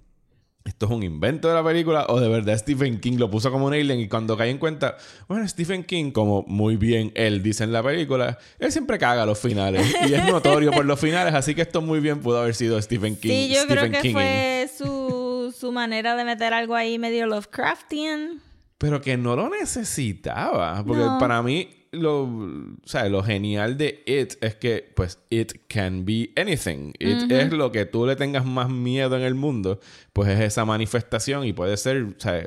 [0.68, 3.66] ¿Esto es un invento de la película o de verdad Stephen King lo puso como
[3.66, 3.98] un alien?
[4.00, 7.82] Y cuando caí en cuenta, bueno, Stephen King, como muy bien él dice en la
[7.82, 11.80] película, él siempre caga los finales y es notorio por los finales, así que esto
[11.80, 13.30] muy bien pudo haber sido Stephen King.
[13.30, 18.42] Sí, yo Stephen creo que fue su, su manera de meter algo ahí medio Lovecraftian.
[18.76, 20.84] Pero que no lo necesitaba.
[20.86, 21.18] Porque No.
[21.18, 26.30] para mí, lo, o sea, lo genial de It es que, pues, It can be
[26.36, 26.92] anything.
[26.98, 29.80] It es lo que tú le tengas más miedo en el mundo.
[30.12, 32.46] Pues es esa manifestación y puede ser, o sea,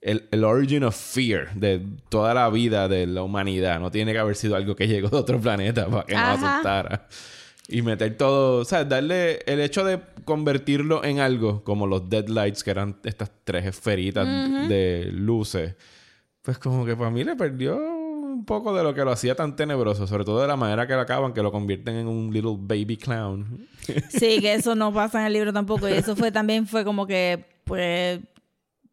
[0.00, 3.80] el, el origin of fear de toda la vida de la humanidad.
[3.80, 6.52] No tiene que haber sido algo que llegó de otro planeta para que nos Ajá.
[6.54, 7.08] asustara.
[7.68, 12.62] Y meter todo, o sea, darle el hecho de convertirlo en algo como los Deadlights,
[12.62, 14.24] que eran estas tres esferitas
[14.68, 15.74] de luces,
[16.42, 17.95] pues como que para mí le perdió
[18.46, 21.00] poco de lo que lo hacía tan tenebroso, sobre todo de la manera que lo
[21.00, 23.68] acaban, que lo convierten en un little baby clown.
[24.08, 25.88] Sí, que eso no pasa en el libro tampoco.
[25.88, 28.20] Y eso fue también fue como que, pues,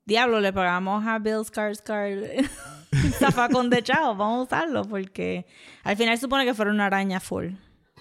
[0.06, 2.50] diablo, le pagamos a Bill Skarsgård
[3.20, 5.46] zafacón de chao, vamos a usarlo porque
[5.84, 7.52] al final supone que fuera una araña full.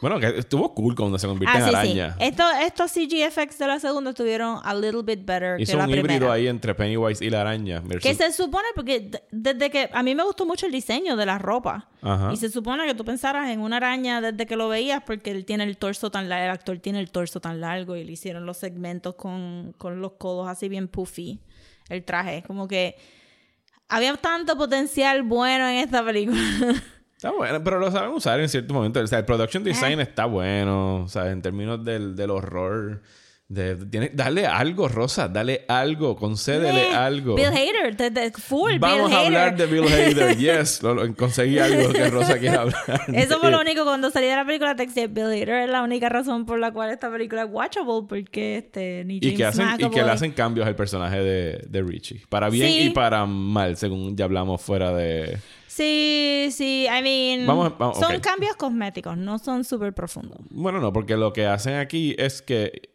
[0.03, 2.11] Bueno, que estuvo cool cuando se convierte Ah, en sí, araña.
[2.19, 2.25] sí.
[2.25, 5.85] Estos, estos CG effects de la segunda estuvieron a little bit better Hizo que la
[5.85, 6.33] un híbrido primera.
[6.33, 7.81] ahí entre Pennywise y la araña.
[7.81, 11.25] versus- Que se supone, porque desde que a mí me gustó mucho el diseño de
[11.25, 11.89] la ropa.
[12.03, 12.31] Ajá.
[12.33, 15.45] Y se supone que tú pensaras en una araña desde que lo veías, porque él
[15.45, 18.45] tiene el torso tan largo, el actor tiene el torso tan largo y le hicieron
[18.45, 21.39] los segmentos con, con los codos así bien puffy,
[21.89, 22.43] el traje.
[22.45, 22.97] Como que
[23.89, 26.41] había tanto potencial bueno en esta película.
[27.23, 29.01] Está bueno, pero lo saben usar en ciertos momentos.
[29.05, 30.03] O sea, el production design Eh.
[30.03, 31.05] está bueno.
[31.05, 33.01] O sea, en términos del, del horror.
[33.49, 35.29] De, tiene, dale algo, Rosa.
[35.29, 36.17] Dale algo.
[36.17, 37.35] Concédele Eh, algo.
[37.37, 40.37] Bill Hader, de- de- full Vamos Bill a hablar de Bill Hader.
[40.39, 40.83] Yes.
[40.83, 42.77] Lo- lo- conseguí algo que Rosa quiere hablar.
[43.13, 45.83] Eso fue lo único cuando salí de la película te decía, Bill Hader es la
[45.83, 49.45] única razón por la cual esta película es watchable porque este ni Y James que,
[49.45, 52.23] hacen, y que McAvoy- le hacen cambios al personaje de, de Richie.
[52.31, 52.81] Para bien Sí.
[52.87, 55.39] y para mal, según ya hablamos fuera de...
[55.75, 60.39] Sí, sí, I mean, Vamos- vamos, son cambios cosméticos, no son súper profundos.
[60.51, 62.91] Bueno, no, porque lo que hacen aquí es que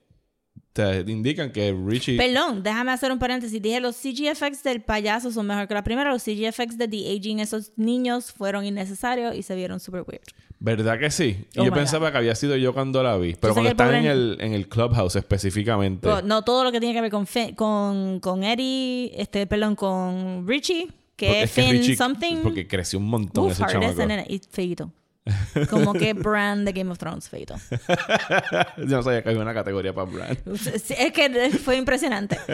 [0.73, 2.17] te indican que Richie...
[2.17, 3.59] Perdón, déjame hacer un paréntesis.
[3.59, 6.11] Dije, los CG effects del payaso son mejor que la primera.
[6.11, 10.21] Los CG effects de The Aging, esos niños fueron innecesarios y se vieron super weird.
[10.59, 11.45] ¿Verdad que sí?
[11.57, 13.33] Oh yo pensaba que había sido yo cuando la vi.
[13.39, 16.01] Pero cuando están en el, en el clubhouse específicamente.
[16.07, 20.47] Pero no todo lo que tiene que ver con, con, con Eddie, este, perdón, con
[20.47, 22.37] Richie, que es Finn something.
[22.43, 24.01] Porque creció un montón Uf, ese chamaco.
[24.49, 24.91] feito.
[25.69, 27.55] Como que brand de Game of Thrones, feito.
[28.77, 30.37] yo no sabía que había una categoría para Brand.
[30.65, 32.37] Es que fue impresionante.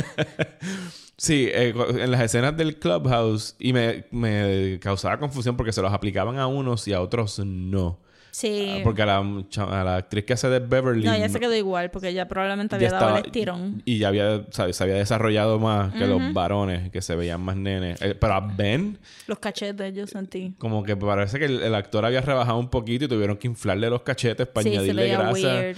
[1.16, 5.94] Sí, eh, en las escenas del clubhouse y me, me causaba confusión porque se los
[5.94, 8.00] aplicaban a unos y a otros no.
[8.36, 8.78] Sí.
[8.80, 11.06] Ah, Porque a la, mucha- a la actriz que hace de Beverly...
[11.06, 13.84] no, ya se quedó igual porque ella probablemente había dado estaba- el estirón.
[13.86, 18.02] Y ya había, se había desarrollado más que los varones, que se veían más nenes.
[18.02, 20.56] Eh, pero a Ben, Los cachetes, yo sentí.
[20.58, 23.88] como que parece que el, el actor había rebajado un poquito y tuvieron que inflarle
[23.92, 25.32] los cachetes para Sí, se añadirle veía grasa.
[25.34, 25.78] weird.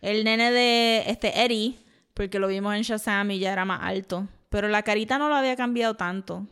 [0.00, 1.74] El nene de este Eddie,
[2.14, 4.28] porque lo vimos en Shazam y ya era más alto.
[4.48, 6.46] Pero la carita no lo había cambiado tanto.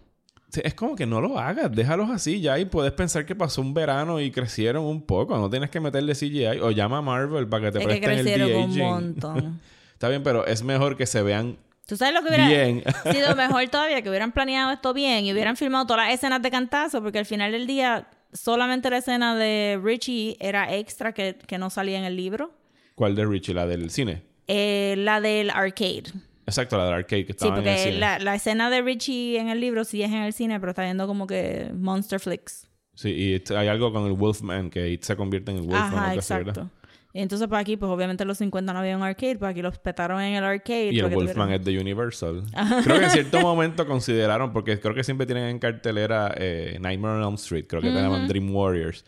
[0.63, 3.75] Es como que no lo hagas, déjalos así ya y puedes pensar que pasó un
[3.75, 5.37] verano y crecieron un poco.
[5.39, 8.41] No tienes que meterle CGI o llama a Marvel para que te Es que presten
[8.41, 8.79] el un de-aging.
[8.85, 9.61] montón.
[9.93, 12.83] Está bien, pero es mejor que se vean ¿Tú sabes lo que hubiera bien.
[13.13, 14.01] sido mejor todavía?
[14.03, 17.27] Que hubieran planeado esto bien y hubieran filmado todas las escenas de cantazo, porque al
[17.27, 22.05] final del día solamente la escena de Richie era extra que, que no salía en
[22.05, 22.53] el libro.
[22.95, 23.53] ¿Cuál de Richie?
[23.55, 24.23] La del cine.
[24.49, 26.05] Eh, la del arcade.
[26.47, 27.99] Exacto, la del arcade que Sí, estaba en el porque cine.
[27.99, 30.83] la, la escena de Richie en el libro sí es en el cine, pero está
[30.85, 32.69] viendo como que Monster Flicks.
[32.95, 35.95] Sí, y hay algo con el Wolfman que It se convierte en el Wolfman.
[35.95, 36.71] Ajá, exacto.
[37.17, 39.63] Y entonces para aquí, pues obviamente en los 50 no había un arcade, pues aquí
[39.63, 40.91] los petaron en el arcade.
[40.93, 42.43] Y el porque Wolfman tuvieron- es de Universal.
[42.85, 47.15] Creo que en cierto momento consideraron, porque creo que siempre tienen en cartelera eh, Nightmare
[47.19, 49.05] on Elm Street, creo que te llaman Dream Warriors.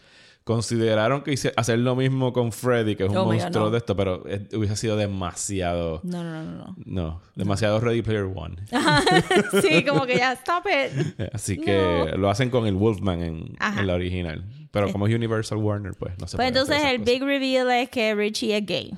[0.47, 3.71] Consideraron que hice- hacer lo mismo con Freddy, que es un Oh God, monstruo no.
[3.73, 4.23] de esto, pero
[4.55, 6.01] hubiese sido demasiado.
[6.05, 6.77] No, no, no, no.
[6.85, 8.55] No, demasiado Ready Player One.
[9.61, 11.21] sí, como que ya, stop it.
[11.35, 14.45] Así que lo hacen con el Wolfman en, la original.
[14.71, 17.05] Pero como es Universal Warner, pues no se Pues entonces el cosas.
[17.05, 18.95] big reveal es que Richie es gay.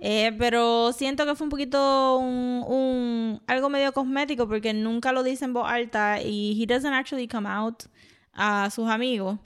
[0.00, 5.24] Eh, pero siento que fue un poquito un, un- algo medio cosmético porque nunca lo
[5.24, 7.82] dice en voz alta y he doesn't actually come out
[8.32, 9.40] a sus amigos.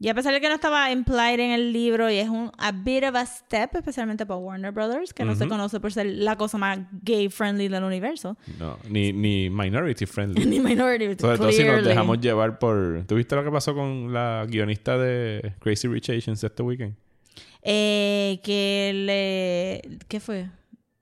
[0.00, 2.70] Y a pesar de que no estaba implied en el libro y es un a
[2.70, 6.36] bit of a step, especialmente para Warner Brothers, que no se conoce por ser la
[6.36, 8.36] cosa más gay friendly del universo.
[8.60, 10.44] No, ni, ni minority friendly.
[10.46, 13.02] Ni minority, Sobre todo si nos dejamos llevar por...
[13.08, 16.94] ¿Tuviste lo que pasó con la guionista de Crazy Rich Asians este weekend?
[17.62, 19.98] Eh, que le...
[20.06, 20.48] ¿Qué fue?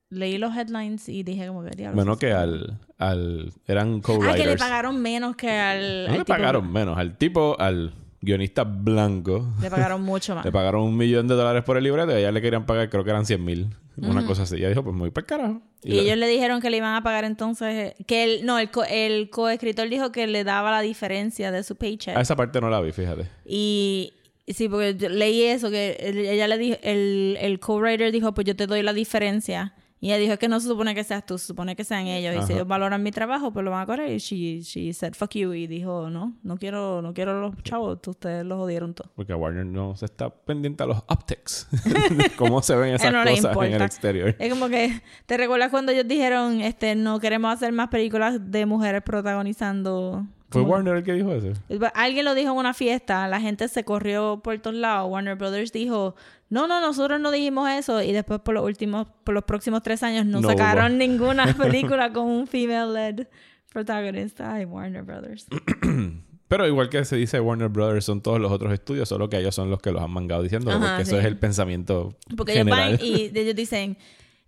[0.09, 1.91] Leí los headlines y dije como que.
[1.91, 2.79] Bueno, que al...
[2.97, 4.37] al eran Ah, co-writers.
[4.41, 6.05] que le pagaron menos que al...
[6.07, 6.97] No al le tipo- pagaron menos.
[6.97, 10.45] Al tipo, al guionista blanco, Le pagaron mucho más.
[10.45, 12.89] le pagaron un millón de dólares por el libreto y a ella le querían pagar,
[12.91, 13.69] creo que eran 100 mil.
[13.99, 14.57] Una cosa así.
[14.57, 15.63] Ella dijo, pues muy para carajo.
[15.83, 17.95] Y lo- ellos le dijeron que le iban a pagar entonces...
[18.07, 21.77] Que el, no, el, co- el coescritor dijo que le daba la diferencia de su
[21.77, 22.15] paycheck.
[22.17, 23.27] A esa parte no la vi, fíjate.
[23.47, 24.13] Y
[24.49, 25.97] sí, porque yo leí eso, que
[26.31, 29.73] ella le dijo, el, el co-writer dijo, pues yo te doy la diferencia.
[29.99, 32.35] Y ella dijo, que no se supone que seas tú, se supone que sean ellos.
[32.35, 32.53] Y si Ajá.
[32.53, 34.13] ellos valoran mi trabajo, pues lo van a correr.
[34.13, 35.55] Y she, she said, fuck you.
[35.55, 39.11] Y dijo, no, no quiero, no quiero los chavos, ustedes los jodieron todos.
[39.17, 41.67] Porque Warner no se está pendiente a los optics.
[42.37, 44.37] Cómo se ven esas no cosas en el exterior.
[44.39, 48.67] Es como que, ¿te recuerdas cuando ellos dijeron, este, no queremos hacer más películas de
[48.67, 50.27] mujeres protagonizando?
[50.51, 51.53] ¿Fue Warner el que dijo eso?
[51.95, 55.11] Alguien lo dijo en una fiesta, la gente se corrió por todos lados.
[55.11, 56.15] Warner Brothers dijo,
[56.51, 58.01] no, no, nosotros no dijimos eso.
[58.03, 60.99] Y después por los últimos, por los próximos tres años no, No sacaron hubo.
[60.99, 63.27] ninguna película con un female-led
[63.73, 64.55] protagonista.
[64.55, 65.47] Ay, Warner Brothers.
[66.49, 69.53] Pero igual que se dice Warner Brothers, son todos los otros estudios, solo que ellos
[69.55, 72.69] son los que los han mangado diciendo, Ajá, porque eso es el pensamiento Porque ellos
[72.69, 73.99] van y ellos dicen,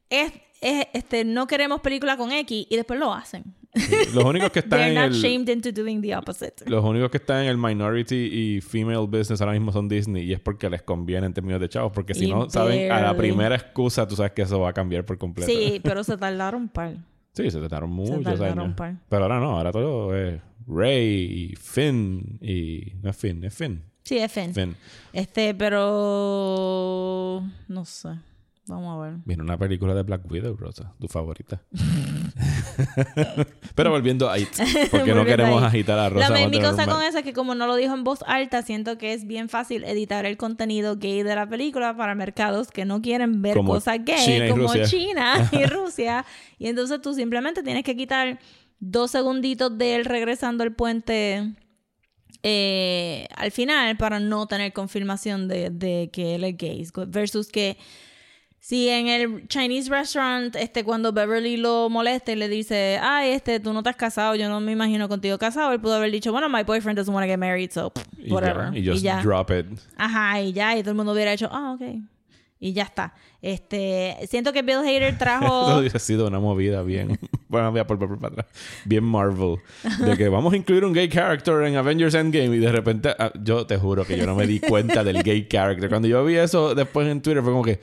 [0.09, 3.43] es, es- este, no queremos película con X y después lo hacen.
[4.15, 6.65] Los únicos que están en not el, shamed into doing the opposite.
[6.67, 10.33] los únicos que están en el minority y female business ahora mismo son Disney y
[10.33, 13.17] es porque les conviene en términos de chavos, porque si Y no saben a la
[13.17, 15.51] primera excusa, tú sabes que eso va a cambiar por completo.
[15.51, 16.95] Sí, pero se tardaron un par.
[17.33, 18.77] Sí, se trataron muchos tardaron años.
[18.77, 18.97] par.
[19.09, 23.83] Pero ahora no, ahora todo es Ray y Finn y no es Finn, es Finn.
[24.03, 24.55] Sí, es Finn.
[24.55, 24.75] Finn.
[25.13, 28.09] Este, pero no sé.
[28.69, 29.15] Vamos a ver.
[29.25, 31.63] Viene una película de Black Widow, Rosa, tu favorita.
[33.75, 34.49] Pero volviendo a It,
[34.91, 36.29] porque no queremos agitar a Rosa.
[36.29, 38.99] La, mi cosa con eso es que como no lo dijo en voz alta, siento
[38.99, 43.01] que es bien fácil editar el contenido gay de la película para mercados que no
[43.01, 44.85] quieren ver Como cosas gay, China como Rusia.
[44.85, 46.27] China y Rusia.
[46.59, 48.39] Y entonces tú simplemente tienes que quitar
[48.81, 51.55] dos segunditos de él regresando al puente
[52.43, 56.87] eh, al final para no tener confirmación de, de que él es gay.
[57.09, 57.79] Versus que
[58.61, 63.61] Si en el Chinese restaurant, este, cuando Beverly lo molesta y le dice, ay, este,
[63.61, 66.49] tú no estás casado, yo no me imagino contigo casado, él pudo haber dicho, bueno,
[66.49, 68.71] my boyfriend doesn't want to get married, so Y whatever.
[68.73, 69.23] ya, y just ya.
[69.23, 69.67] drop it.
[69.97, 72.03] Ajá, y ya, y todo el mundo hubiera hecho, ah, ok.
[72.61, 73.15] Y ya está.
[73.41, 75.79] Este, siento que Bill Hader Eso trajo...
[75.79, 77.17] hubiese sido una movida bien.
[77.49, 78.47] bueno, voy a volver para atrás.
[78.85, 79.59] Bien Marvel.
[80.01, 83.31] De que vamos a incluir un gay character en Avengers Endgame y de repente, ah,
[83.41, 85.89] yo te juro que yo no me di cuenta del gay character.
[85.89, 87.79] Cuando yo vi eso después en Twitter fue como que.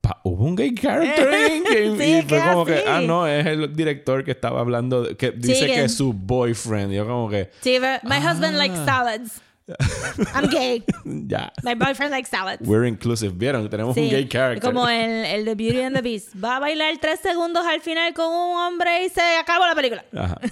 [0.00, 1.98] Pa, ¿Hubo un gay character en Endgame?
[2.04, 2.84] Sí, y fue que como que, así.
[2.86, 6.12] ah, no, es el director que estaba hablando, de- que dice que- que es su
[6.12, 6.92] boyfriend.
[6.92, 8.84] Yo, como que, Sí, but my husband likes Ah.
[8.86, 9.40] salads.
[10.34, 10.82] I'm gay.
[11.04, 11.52] ya.
[11.62, 12.66] My boyfriend likes salads.
[12.66, 13.34] We're inclusive.
[13.36, 13.70] ¿Vieron?
[13.70, 14.60] Tenemos Sí, un gay character.
[14.68, 16.30] Como el, el de Beauty and the Beast.
[16.42, 20.04] Va a bailar tres segundos al final con un hombre y se acabó la película.
[20.16, 20.38] Ajá.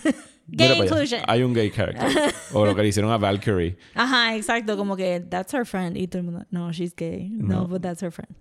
[0.51, 1.21] Gay Mira inclusion.
[1.27, 2.09] Hay un gay character.
[2.55, 3.77] o lo que le hicieron a Valkyrie.
[3.95, 4.79] Ajá, exacto.
[4.79, 5.95] Como que, that's her friend.
[5.99, 7.29] Y todo el mundo, no, she's gay.
[7.31, 8.35] No, but that's her friend.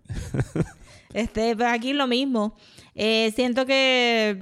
[1.13, 2.55] Este, pues aquí lo mismo.
[2.95, 4.39] Eh, siento que,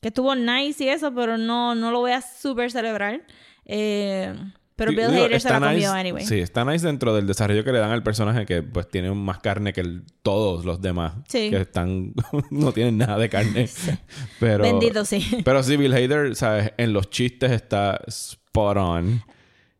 [0.00, 3.22] que estuvo nice y eso, pero no, no lo voy a súper celebrar.
[3.66, 4.34] Eh,
[4.76, 6.24] pero Bill Hader se la está comió nice- anyway.
[6.24, 9.38] Sí, está nice dentro del desarrollo que le dan al personaje que pues tiene más
[9.40, 11.12] carne que el- todos los demás.
[11.28, 11.50] Sí.
[11.50, 12.14] Que están...
[12.50, 13.68] no tienen nada de carne.
[14.40, 14.62] Pero...
[14.64, 15.42] Bendito, sí.
[15.44, 16.72] Pero sí, Bill Hader, ¿sabes?
[16.78, 19.22] En los chistes está spot on.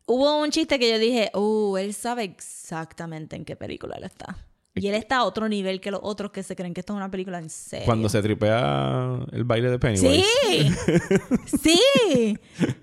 [0.05, 4.37] Hubo un chiste que yo dije, uh, él sabe exactamente en qué película él está.
[4.77, 6.97] Y él está a otro nivel que los otros que se creen que esto es
[6.97, 7.87] una película en serio.
[7.87, 10.25] Cuando se tripea el baile de Pennywise.
[10.45, 10.71] Sí,
[11.63, 12.39] sí.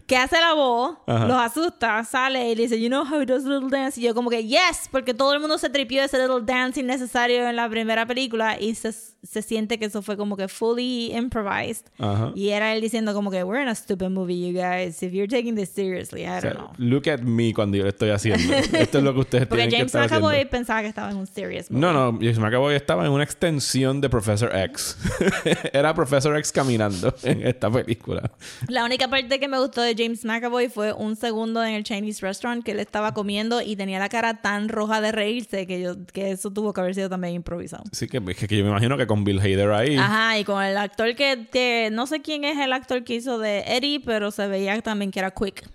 [0.06, 1.28] Que hace la voz, Ajá.
[1.28, 4.00] los asusta, sale y le dice, you know how he does little dance.
[4.00, 7.48] Y yo como que, yes, porque todo el mundo se tripió ese little dance innecesario
[7.48, 11.86] en la primera película y se, se siente que eso fue como que fully improvised.
[12.00, 12.32] Ajá.
[12.36, 15.02] Y era él diciendo como que, we're in a stupid movie, you guys.
[15.04, 16.74] If you're taking this seriously, I O sea, don't know.
[16.78, 18.54] look at me cuando yo lo estoy haciendo.
[18.78, 20.50] Esto es lo que ustedes Porque tienen que James estar haciendo.
[20.50, 21.77] pensaba que estaba en un serious movie.
[21.78, 24.98] No, no, James McAvoy estaba en una extensión de Professor X.
[25.74, 28.32] Era Professor X caminando en esta película.
[28.68, 32.26] La única parte que me gustó de James McAvoy fue un segundo en el Chinese
[32.26, 35.96] restaurant que él estaba comiendo y tenía la cara tan roja de reírse que yo
[36.14, 37.84] que eso tuvo que haber sido también improvisado.
[37.92, 39.98] Así que, que, que yo me imagino que con Bill Hader ahí.
[39.98, 43.60] Ajá, y con el actor que, no sé quién es el actor que hizo de
[43.68, 45.68] Eddie, pero se veía también que era quick,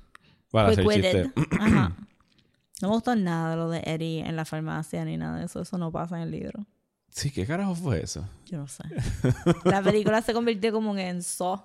[0.51, 1.25] para hacer quick witted.
[1.35, 1.57] chiste.
[1.59, 1.97] Ajá.
[2.83, 5.61] No me gustó nada de lo de Eddie en la farmacia ni nada de eso,
[5.63, 6.67] eso no pasa en el libro.
[7.11, 8.29] Sí, ¿qué carajo fue eso?
[8.47, 8.83] Yo no sé.
[9.65, 11.63] La película se convirtió como en Saw.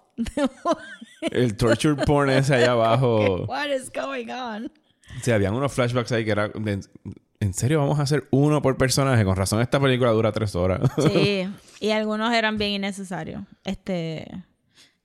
[1.21, 3.45] El torture porn ese allá abajo.
[3.47, 4.71] What is going on?
[5.23, 6.51] Sí, habían unos flashbacks ahí que era...
[7.39, 9.23] ¿En serio vamos a hacer uno por personaje?
[9.23, 10.81] Con razón esta película dura tres horas.
[11.01, 11.47] Sí,
[11.79, 13.41] y algunos eran bien innecesarios.
[13.63, 14.27] Este,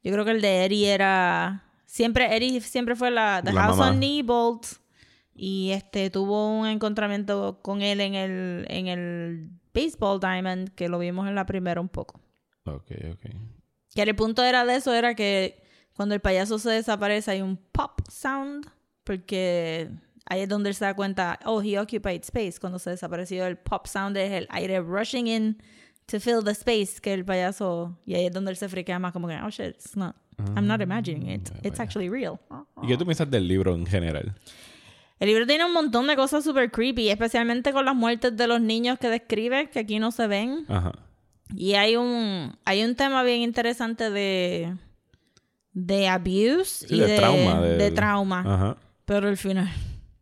[0.03, 3.79] yo creo que el de Eddie era siempre Eddie siempre fue la The La House
[3.79, 3.91] mamá.
[3.93, 4.01] on
[5.35, 10.99] y este tuvo un encontramiento con él en el en el Baseball Diamond que lo
[10.99, 12.21] vimos en la primera un poco.
[12.65, 13.31] ok, ok.
[13.95, 15.63] Que el punto era de eso era que
[15.95, 18.67] cuando el payaso se desaparece hay un pop sound
[19.05, 19.91] porque
[20.27, 22.55] ahí es donde él se da cuenta, oh, he occupied space.
[22.61, 25.63] Cuando se desapareció el pop sound es el aire rushing in
[26.07, 29.13] to fill the space que el payaso y ahí es donde él se friquea más
[29.13, 30.17] como que, oh shit, it's not,
[30.57, 32.39] I'm not imagining it, it's actually real.
[32.83, 34.35] ¿Y qué tú piensas del libro en general?
[35.23, 38.61] El libro tiene un montón de cosas super creepy, especialmente con las muertes de los
[38.61, 40.65] niños que describe, que aquí no se ven.
[40.67, 40.91] Ajá.
[41.55, 44.75] Y hay un, hay un tema bien interesante de,
[45.75, 48.41] de abuse Sí, y de de, trauma, de trauma.
[48.45, 48.77] Ajá.
[49.05, 49.71] Pero al final.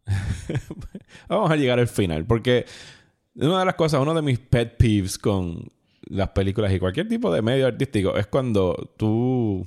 [1.31, 2.67] Vamos a llegar al final, porque
[3.37, 5.67] una de las cosas, uno de mis pet peeves con
[6.11, 9.67] las películas y cualquier tipo de medio artístico es cuando tú,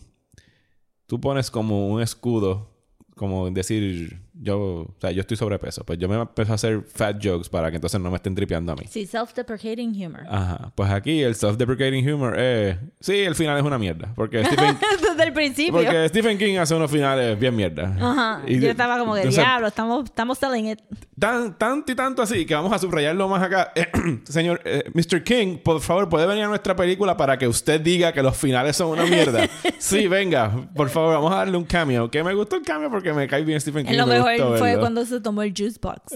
[1.07, 2.69] tú pones como un escudo,
[3.15, 7.17] como decir, yo, o sea, yo estoy sobrepeso, pues yo me empiezo a hacer fat
[7.23, 8.83] jokes para que entonces no me estén tripeando a mí.
[8.89, 10.21] Sí, self-deprecating humor.
[10.29, 14.77] Ajá, pues aquí el self-deprecating humor es, sí, el final es una mierda, porque Stephen,
[15.01, 15.73] Desde el principio.
[15.73, 17.95] porque Stephen King hace unos finales bien mierda.
[17.99, 18.41] Ajá.
[18.47, 20.79] Y- Yo estaba como que, entonces, diablo, estamos, estamos selling it.
[21.19, 23.71] Tan, tanto y tanto así que vamos a subrayarlo más acá.
[24.25, 25.23] señor, eh, Mr.
[25.23, 28.75] King, por favor, ¿puede venir a nuestra película para que usted diga que los finales
[28.75, 29.47] son una mierda?
[29.77, 32.09] sí, venga, por favor, vamos a darle un cameo.
[32.09, 33.91] Que me gustó el cameo porque me cae bien Stephen King.
[33.91, 36.13] En lo me mejor fue cuando se tomó el juice box.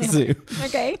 [0.10, 0.28] sí.
[0.30, 1.00] ok.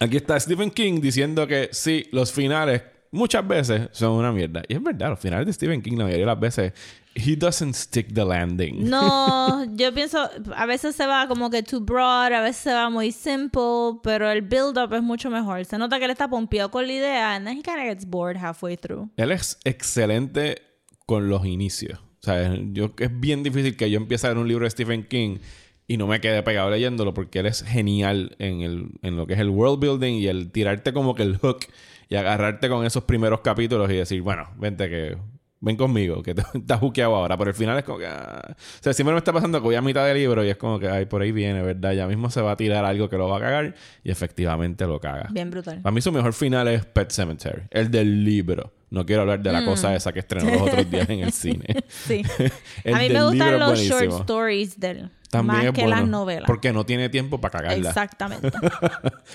[0.00, 2.82] Aquí está Stephen King diciendo que sí, los finales
[3.14, 4.62] muchas veces son una mierda.
[4.68, 6.72] Y es verdad, los finales de Stephen King la mayoría de las veces,
[7.14, 8.88] he doesn't stick the landing.
[8.88, 12.90] No, yo pienso, a veces se va como que too broad, a veces se va
[12.90, 15.64] muy simple, pero el build-up es mucho mejor.
[15.64, 18.04] Se nota que él está pompeado con la idea, and then he kind of gets
[18.04, 19.08] bored halfway through.
[19.16, 20.60] Él es excelente
[21.06, 22.00] con los inicios.
[22.20, 25.06] O sea, yo, es bien difícil que yo empiece a leer un libro de Stephen
[25.06, 25.38] King
[25.86, 29.34] y no me quedé pegado leyéndolo porque él es genial en, el, en lo que
[29.34, 31.66] es el world building y el tirarte como que el hook
[32.08, 35.16] y agarrarte con esos primeros capítulos y decir, bueno, vente que
[35.64, 37.36] ven conmigo, que estás buqueado ahora.
[37.36, 38.06] Pero al final es como que.
[38.06, 38.42] ah.
[38.50, 40.78] O sea, siempre me está pasando que voy a mitad del libro y es como
[40.78, 41.92] que, ay, por ahí viene, ¿verdad?
[41.92, 45.00] Ya mismo se va a tirar algo que lo va a cagar y efectivamente lo
[45.00, 45.28] caga.
[45.30, 45.80] Bien brutal.
[45.82, 48.72] Para mí su mejor final es Pet Cemetery, el del libro.
[48.90, 51.66] No quiero hablar de la cosa esa que estrenó los otros días en el cine.
[51.88, 52.22] Sí.
[52.84, 54.20] El a mí del me gustan los short buenísimo.
[54.20, 55.10] stories de él.
[55.30, 56.44] También más es que bueno, las novelas.
[56.46, 57.88] Porque no tiene tiempo para cagarla.
[57.88, 58.52] Exactamente.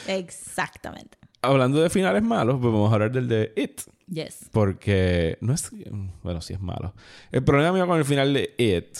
[0.08, 1.18] Exactamente.
[1.42, 3.82] Hablando de finales malos, pues vamos a hablar del de It.
[4.08, 4.50] Yes.
[4.52, 5.72] Porque no es.
[6.24, 6.94] Bueno, sí es malo.
[7.32, 8.98] El problema mío con el final de It,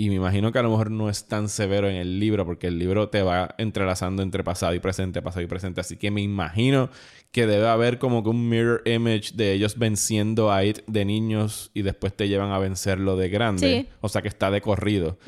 [0.00, 2.68] y me imagino que a lo mejor no es tan severo en el libro, porque
[2.68, 5.82] el libro te va entrelazando entre pasado y presente, pasado y presente.
[5.82, 6.88] Así que me imagino
[7.32, 11.70] que debe haber como que un mirror image de ellos venciendo a It de niños
[11.74, 13.82] y después te llevan a vencerlo de grande.
[13.82, 13.88] Sí.
[14.00, 15.18] O sea que está de corrido.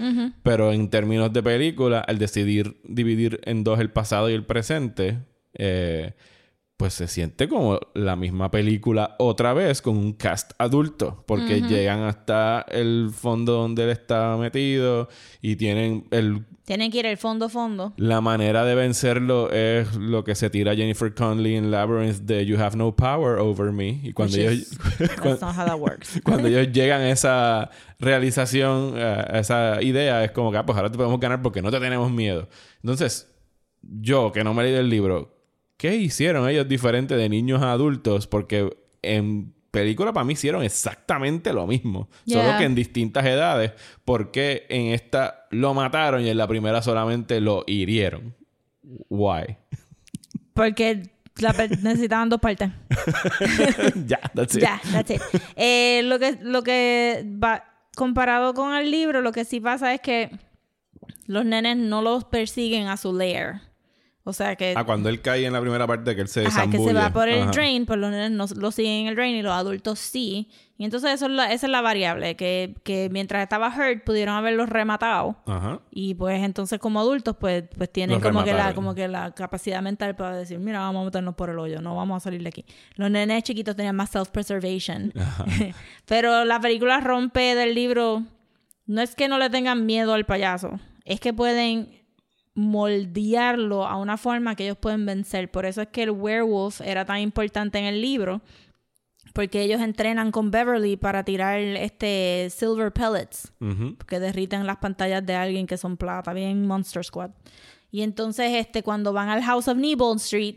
[0.43, 5.19] Pero en términos de película, al decidir dividir en dos el pasado y el presente,
[5.53, 6.15] eh,
[6.83, 12.01] pues se siente como la misma película otra vez con un cast adulto, porque llegan
[12.01, 15.09] hasta el fondo donde él está metido
[15.41, 17.93] y tienen el Tienen que ir al fondo, fondo.
[17.99, 22.59] la manera de vencerlo es lo que se tira Jennifer Connelly en Labyrinth de You
[22.59, 24.79] have no power over me y cuando Which ellos is-
[25.23, 26.21] That's not how that works.
[26.25, 27.71] cuando ellos llegan a esa
[28.01, 31.71] realización, a esa idea, es como que, ah, pues ahora te podemos ganar porque no
[31.71, 32.49] te tenemos miedo.
[32.83, 33.33] Entonces,
[33.83, 35.39] yo que no me leí el libro,
[35.83, 38.29] ¿qué hicieron ellos diferente de niños a adultos?
[38.29, 38.71] Porque
[39.03, 42.59] en película para mí hicieron exactamente lo mismo, solo Yeah.
[42.59, 43.73] que en distintas edades,
[44.05, 48.33] porque en esta lo mataron y en la primera solamente lo hirieron.
[49.09, 49.57] Why?
[50.55, 52.71] Porque la necesitaban dos partes.
[54.07, 54.63] ya, that's it.
[54.63, 55.21] Ya, that's it.
[55.57, 57.65] Eh, lo que, lo que va,
[57.97, 60.31] comparado con el libro, lo que sí pasa es que
[61.27, 63.72] los nenes no los persiguen a su lair.
[64.25, 66.71] O sea que, Ah, cuando él cae en la primera parte que él se ajá,
[66.71, 67.51] que se va por el Ajá.
[67.51, 70.49] drain, pues los nenes no lo siguen en el drain y los adultos sí.
[70.79, 74.37] Y entonces eso es la, esa es la variable, que, que mientras estaba hurt pudieron
[74.37, 75.37] haberlos rematado.
[75.47, 75.81] Ajá.
[75.91, 79.33] Y pues entonces como adultos pues, pues tienen Los como que, la, como que la
[79.33, 82.43] capacidad mental para decir, mira, vamos a meternos por el hoyo, no vamos a salir
[82.43, 82.65] de aquí.
[82.95, 85.13] Los nenes chiquitos tenían más self-preservation.
[86.07, 88.23] Pero la película rompe del libro,
[88.87, 92.02] no es que no le tengan miedo al payaso, es que pueden
[92.55, 95.51] moldearlo a una forma que ellos pueden vencer.
[95.51, 98.43] Por eso es que el werewolf era tan importante en el libro.
[99.33, 103.51] Porque ellos entrenan con Beverly para tirar este silver pellets
[104.07, 107.31] que derriten las pantallas de alguien que son plata, bien Monster Squad.
[107.91, 110.57] Y entonces, este, cuando van al House of Nibble Street,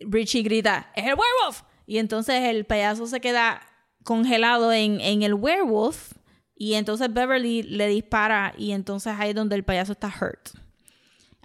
[0.00, 1.62] Richie grita, ¡Es el werewolf!
[1.86, 3.60] Y entonces el payaso se queda
[4.02, 6.12] congelado en, en el werewolf.
[6.54, 10.56] Y entonces Beverly le dispara y entonces ahí es donde el payaso está hurt.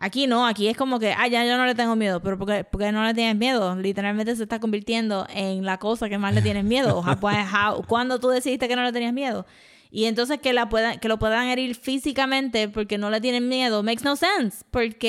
[0.04, 2.64] Aquí no, aquí es como que, ah, ya yo no le tengo miedo, pero porque,
[2.64, 6.42] porque no le tienes miedo, literalmente se está convirtiendo en la cosa que más le
[6.42, 6.98] tienes miedo.
[6.98, 9.46] O sea, pues, how- ¿Cuándo tú decidiste que no le tenías miedo?
[9.92, 13.84] Y entonces que, la puedan, que lo puedan herir físicamente porque no le tienen miedo,
[13.84, 14.64] makes no sense.
[14.72, 15.02] Porque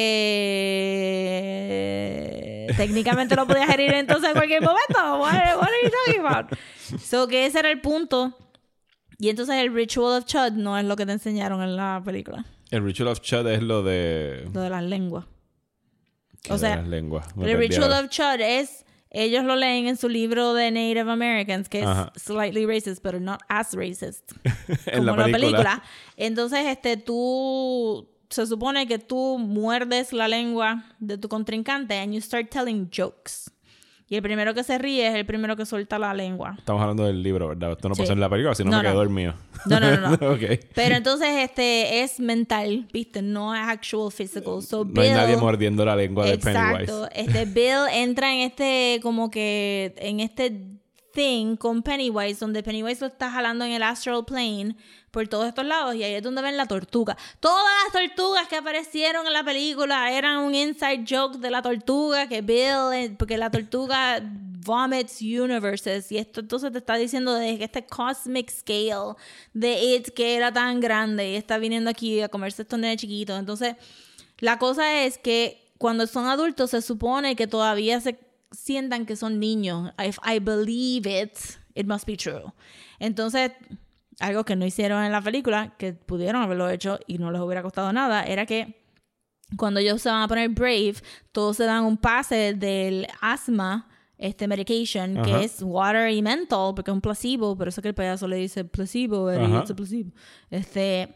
[2.76, 5.18] técnicamente lo podías herir entonces en cualquier momento.
[5.20, 6.46] What, what are you talking about?
[7.00, 8.36] So que ese era el punto.
[9.18, 12.44] Y entonces el Ritual of Chud no es lo que te enseñaron en la película.
[12.72, 14.48] El Ritual of Chud es lo de...
[14.50, 15.26] Lo de las lenguas.
[16.42, 17.36] ¿Qué O sea, las lenguas?
[17.36, 18.86] Me el Ritual of Chud es...
[19.10, 22.10] Ellos lo leen en su libro de Native Americans, que Ajá.
[22.16, 24.32] es slightly racist, pero not as racist.
[24.86, 25.32] en como la película.
[25.32, 25.82] película.
[26.16, 28.08] Entonces, este, tú...
[28.30, 33.51] Se supone que tú muerdes la lengua de tu contrincante and you start telling jokes.
[34.12, 36.54] Y el primero que se ríe es el primero que suelta la lengua.
[36.58, 37.72] Estamos hablando del libro, ¿verdad?
[37.72, 38.02] Esto no Sí.
[38.02, 38.98] pasó en la película, si no, No, me quedé no.
[38.98, 39.34] dormido.
[39.64, 40.30] No, no, no, no.
[40.32, 40.42] ok.
[40.74, 43.22] Pero entonces este es mental, ¿viste?
[43.22, 44.60] No es actual physical.
[44.60, 46.82] So No hay Bill- nadie mordiendo la lengua de Pennywise.
[46.82, 47.08] Exacto.
[47.14, 50.60] Este Bill entra en este, como que, en este
[51.14, 54.76] thing con Pennywise, donde Pennywise lo está jalando en el astral plane
[55.12, 57.16] por todos estos lados y ahí es donde ven la tortuga.
[57.38, 62.26] Todas las tortugas que aparecieron en la película eran un inside joke de la tortuga
[62.26, 64.20] que Bill, porque la tortuga
[64.64, 69.14] vomits universes y esto entonces te está diciendo de que este cosmic scale
[69.52, 73.38] de it que era tan grande y está viniendo aquí a comerse estos nenes chiquitos.
[73.38, 73.76] Entonces,
[74.38, 78.18] la cosa es que cuando son adultos se supone que todavía se
[78.50, 79.92] sientan que son niños.
[80.02, 81.36] If I believe it,
[81.74, 82.52] it must be true.
[82.98, 83.52] Entonces,
[84.22, 87.62] algo que no hicieron en la película, que pudieron haberlo hecho y no les hubiera
[87.62, 88.80] costado nada, era que
[89.56, 90.94] cuando ellos se van a poner brave,
[91.32, 95.26] todos se dan un pase del asma, este medication, Ajá.
[95.26, 98.36] que es water y menthol, porque es un placebo, por eso que el payaso le
[98.36, 99.60] dice placebo, Ajá.
[99.60, 100.12] it's a placebo.
[100.50, 101.14] Este,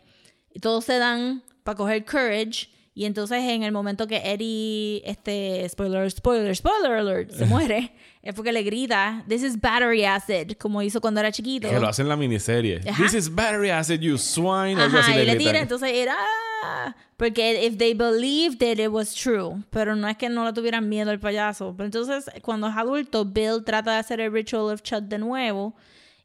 [0.60, 2.68] todos se dan para coger courage.
[2.98, 7.92] Y entonces en el momento que Eddie, este, spoiler, spoiler, spoiler alert, se muere,
[8.22, 11.68] es porque le grita, this is battery acid, como hizo cuando era chiquito.
[11.68, 12.80] Que lo hace en la miniserie.
[12.88, 13.02] Ajá.
[13.02, 14.80] This is battery acid, you swine.
[14.80, 16.16] Algo Ajá, así y le tira, entonces era...
[16.64, 19.62] "Ah", Porque if they believed it, it was true.
[19.68, 21.74] Pero no es que no le tuvieran miedo al payaso.
[21.76, 25.74] Pero entonces, cuando es adulto, Bill trata de hacer el Ritual of Chud de nuevo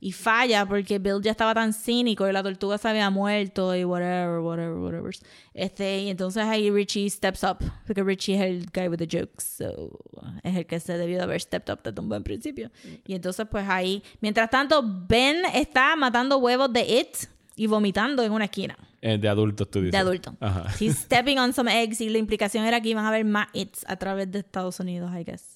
[0.04, 3.86] y falla porque Bill ya estaba tan cínico y la tortuga se había muerto y
[3.86, 5.16] whatever, whatever, whatever.
[5.54, 9.44] Este, y entonces ahí Richie steps up, porque Richie es el guy with the jokes,
[9.44, 10.00] so
[10.42, 12.72] es el que se debió de haber stepped up desde un buen principio.
[13.06, 18.32] Y entonces pues ahí, mientras tanto, Ben está matando huevos de It y vomitando en
[18.32, 18.76] una esquina.
[19.04, 19.92] Eh, de adultos, tú dices.
[19.92, 20.36] De adulto.
[20.40, 20.66] Ajá.
[20.80, 23.86] He's stepping on some eggs y la implicación era que iban a haber más It's
[23.88, 25.51] a través de Estados Unidos, I guess.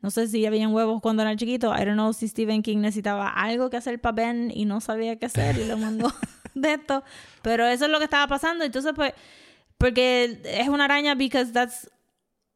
[0.00, 1.74] No sé si habían huevos cuando era chiquito.
[1.74, 5.16] I don't know si Stephen King necesitaba algo que hacer para Ben y no sabía
[5.16, 6.12] qué hacer y lo mandó
[6.54, 7.02] de esto.
[7.42, 8.64] Pero eso es lo que estaba pasando.
[8.64, 9.12] Entonces, pues,
[9.76, 11.90] porque es una araña because that's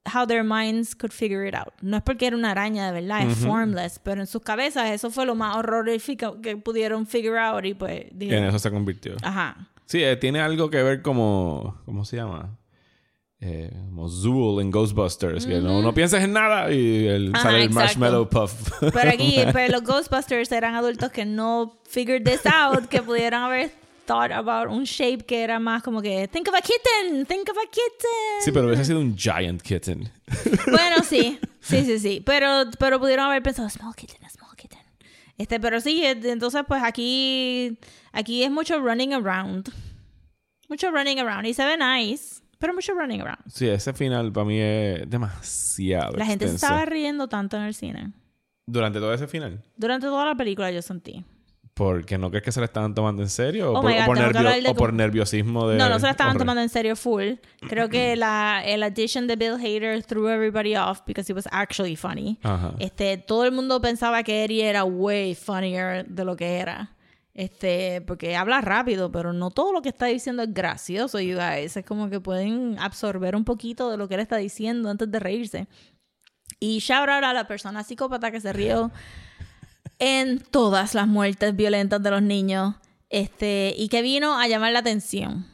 [0.05, 1.73] how their minds could figure it out.
[1.81, 5.11] No es porque era una araña de verdad, es formless, pero en sus cabezas eso
[5.11, 8.07] fue lo más horrorífico que pudieron figure out y pues...
[8.19, 9.17] Y en eso se convirtió.
[9.23, 9.69] Ajá.
[9.87, 11.81] Sí, eh, tiene algo que ver como...
[11.85, 12.59] ¿Cómo se llama?
[13.45, 15.45] Eh, como Zool en Ghostbusters.
[15.45, 17.99] Que no, no pienses en nada y el, Ajá, sale el exacto.
[17.99, 18.71] marshmallow puff.
[18.81, 23.73] Pero aquí, pues, los Ghostbusters eran adultos que no figured this out, que pudieran haber
[24.07, 27.57] thought about un shape que era más como que think of a kitten, think of
[27.57, 28.45] a kitten.
[28.45, 30.09] sí, pero hubiese sido un giant kitten.
[30.67, 32.23] Bueno, sí, sí, sí, sí.
[32.25, 34.81] Pero, pero pudieron haber pensado small kitten, small kitten.
[35.37, 37.77] Este, pero sí, eh, entonces pues aquí,
[38.13, 39.73] aquí es mucho running around.
[40.69, 41.47] Mucho running around.
[41.47, 43.41] Y se ve nice, pero mucho running around.
[43.49, 46.67] Sí, ese final para mí es demasiado La gente se extenso.
[46.75, 48.13] estaba riendo tanto en el cine.
[48.67, 49.61] Durante todo ese final.
[49.77, 51.25] Durante toda la película yo sentí.
[51.75, 54.01] Porque no crees que se le estaban tomando en serio o, Oh por, my o
[54.01, 56.11] God, por tengo que nervio- hablar de o por nerviosismo de No, no se la
[56.11, 57.33] estaban tomando en serio full.
[57.69, 61.97] Creo que la el audition de Bill Hader threw everybody off because it was actually
[61.97, 62.39] funny.
[62.43, 62.75] Ajá.
[62.79, 66.93] Este, todo el mundo pensaba que Eddie era way funnier de lo que era.
[67.35, 71.77] Este, porque habla rápido, pero no todo lo que está diciendo es gracioso, you guys.
[71.77, 75.19] Es como que pueden absorber un poquito de lo que él está diciendo antes de
[75.19, 75.67] reírse.
[76.61, 78.91] Y shout out a la persona psicópata que se rió
[79.99, 82.75] en todas las muertes violentas de los niños.
[83.09, 85.47] Este, y que vino a llamar la atención.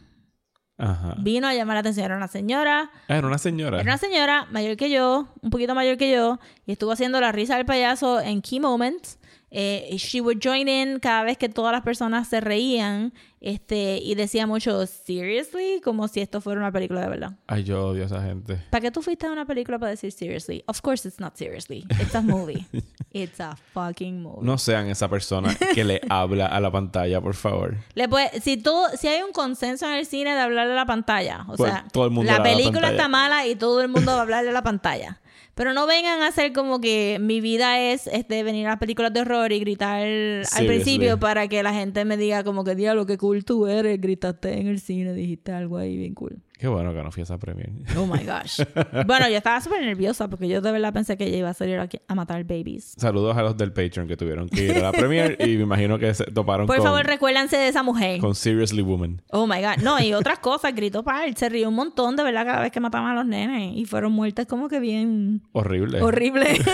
[0.76, 1.16] Ajá.
[1.18, 2.06] Vino a llamar la atención.
[2.06, 3.80] Era una señora Ah, era una señora.
[3.80, 7.32] era una señora mayor que yo, un poquito mayor que yo, y estuvo haciendo la
[7.32, 9.18] risa del payaso en key moments.
[9.50, 14.14] Eh, she would join in cada vez que todas las personas se reían este, y
[14.14, 17.32] decía mucho, seriously, como si esto fuera una película de verdad.
[17.46, 18.56] Ay, yo odio a esa gente.
[18.70, 20.62] ¿Para qué tú fuiste a una película para decir seriously?
[20.66, 21.86] Of course it's not seriously.
[22.00, 22.66] It's a movie.
[23.10, 24.44] It's a fucking movie.
[24.44, 27.74] No sean esa persona que le habla a la pantalla, por favor.
[27.94, 30.84] Le puede- si, tú, si hay un consenso en el cine de hablarle a la
[30.86, 32.96] pantalla, o Pues, sea, todo el mundo la la película pantalla.
[32.96, 35.20] está mala y todo el mundo va a hablarle a la pantalla.
[35.58, 39.12] Pero no vengan a hacer como que mi vida es este, venir a las películas
[39.12, 43.06] de horror y gritar al principio para que la gente me diga como que diablo,
[43.06, 46.40] qué cool tú eres, gritaste en el cine, dijiste algo ahí bien cool.
[46.58, 47.70] Qué bueno que no fui a esa premier.
[47.96, 48.60] Oh my gosh.
[49.06, 51.78] bueno, yo estaba súper nerviosa porque yo de verdad pensé que ella iba a salir
[51.78, 52.94] aquí a matar babies.
[52.96, 56.00] Saludos a los del Patreon que tuvieron que ir a la premier y me imagino
[56.00, 58.18] que se toparon Por con, favor, recuérdense de esa mujer.
[58.20, 59.22] con Seriously Woman.
[59.30, 59.76] Oh my God.
[59.84, 62.80] No, y otras cosas, gritó par, se rió un montón de verdad cada vez que
[62.80, 63.76] mataban a los nenes.
[63.76, 66.02] Y fueron muertes como que bien Horrible.
[66.02, 66.58] horribles.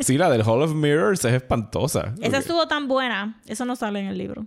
[0.00, 2.14] Sí, la del Hall of Mirrors es espantosa.
[2.20, 3.40] esa estuvo tan buena.
[3.46, 4.46] Eso no sale en el libro.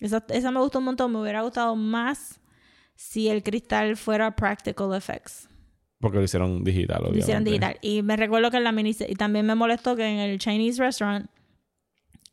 [0.00, 1.12] Esa, esa me gustó un montón.
[1.12, 2.38] Me hubiera gustado más
[2.96, 5.48] si el cristal fuera practical effects.
[6.00, 7.20] Porque lo hicieron digital, Lo obviamente.
[7.20, 7.78] hicieron digital.
[7.80, 9.12] Y me recuerdo que en la miniserie...
[9.12, 11.30] Y también me molestó que en el Chinese restaurant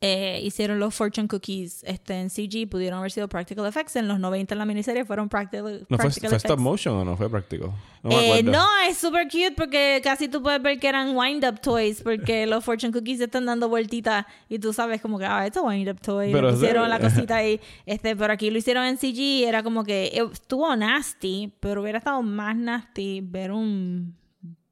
[0.06, 2.68] eh, hicieron los fortune cookies este, en CG.
[2.70, 3.95] Pudieron haber sido practical effects.
[3.95, 6.43] En los 90 en la miniserie fueron practical, ¿No fue, practical fue effects.
[6.51, 7.30] stop motion o no fue?
[7.30, 11.62] No me Eh, no, es super cute porque casi tú puedes ver que eran wind-up
[11.62, 15.62] toys porque los fortune cookies están dando vueltitas y tú sabes como que, ah, esto
[15.62, 16.34] es wind-up toy.
[16.34, 17.62] Pero de- la cosita ahí.
[17.86, 21.82] Este, pero aquí lo hicieron en CG y era como que eh, estuvo nasty, pero
[21.82, 24.18] hubiera estado más nasty ver un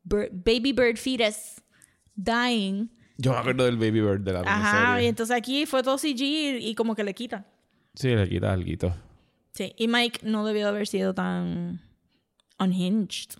[0.04, 1.62] bir- baby bird fetus
[2.16, 2.90] dying.
[3.18, 6.22] Yo me acuerdo del Baby Bird de la Ajá, y entonces aquí fue todo CG
[6.22, 7.46] y, y como que le quita.
[7.94, 8.94] Sí, le quita algo.
[9.54, 11.82] Sí, y Mike no debió de haber sido tan
[12.60, 13.32] unhinged.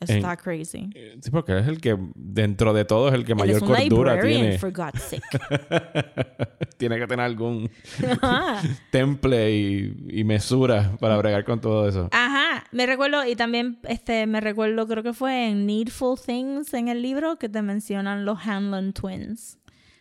[0.00, 0.90] En- está crazy.
[1.22, 4.58] Sí, porque es el que, dentro de todo, es el que mayor cordura tiene.
[4.58, 5.22] for God's sake.
[6.76, 7.70] tiene que tener algún
[8.90, 12.08] temple y, y mesura para bregar con todo eso.
[12.12, 16.88] Ajá, me recuerdo, y también este, me recuerdo, creo que fue en Needful Things en
[16.88, 19.58] el libro que te mencionan los Hanlon Twins.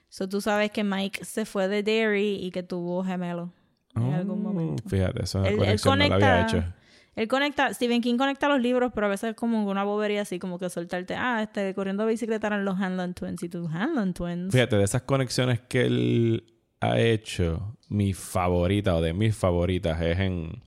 [0.10, 3.52] So tú sabes que Mike se fue de Derry y que tuvo gemelo
[3.96, 4.84] en algún Oh, momento.
[4.90, 6.74] Fíjate, eso es Él- él conexión no la había conecta- hecho.
[7.16, 10.40] Él conecta, Stephen King conecta los libros, pero a veces es como una bobería así,
[10.40, 14.52] como que soltarte, ah, este, corriendo bicicleta eran los Hanlon Twins y tus Hanlon Twins.
[14.52, 16.44] Fíjate, de esas conexiones que él
[16.80, 20.64] ha hecho, mi favorita o de mis favoritas es en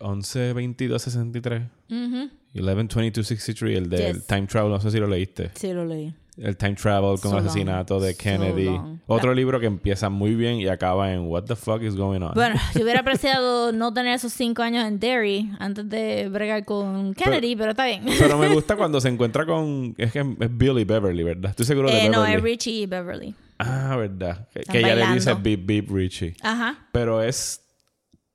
[0.00, 1.62] 11, 22, 63.
[1.90, 2.30] Ujú.
[2.54, 4.26] 11, 22, 63, el del Yes.
[4.26, 5.50] Time Travel, no sé si lo leíste.
[5.54, 6.14] Sí, lo leí.
[6.38, 7.46] El Time Travel con So el long.
[7.50, 8.70] asesinato de Kennedy.
[9.06, 12.32] Otro libro que empieza muy bien y acaba en What the fuck is going on.
[12.34, 17.12] Bueno, yo hubiera apreciado no tener esos cinco años en Derry antes de bregar con
[17.14, 18.04] Kennedy, pero, está bien.
[18.18, 19.94] Pero me gusta cuando se encuentra con.
[19.98, 21.50] Es que es Billy Beverly, ¿verdad?
[21.50, 22.36] Estoy seguro de Eh, no, Beverly.
[22.36, 23.34] es Richie y Beverly.
[23.58, 24.48] Ah, ¿verdad?
[24.54, 26.34] Que, Están que ella le dice beep beep Richie.
[26.42, 26.86] Ajá.
[26.92, 27.60] Pero es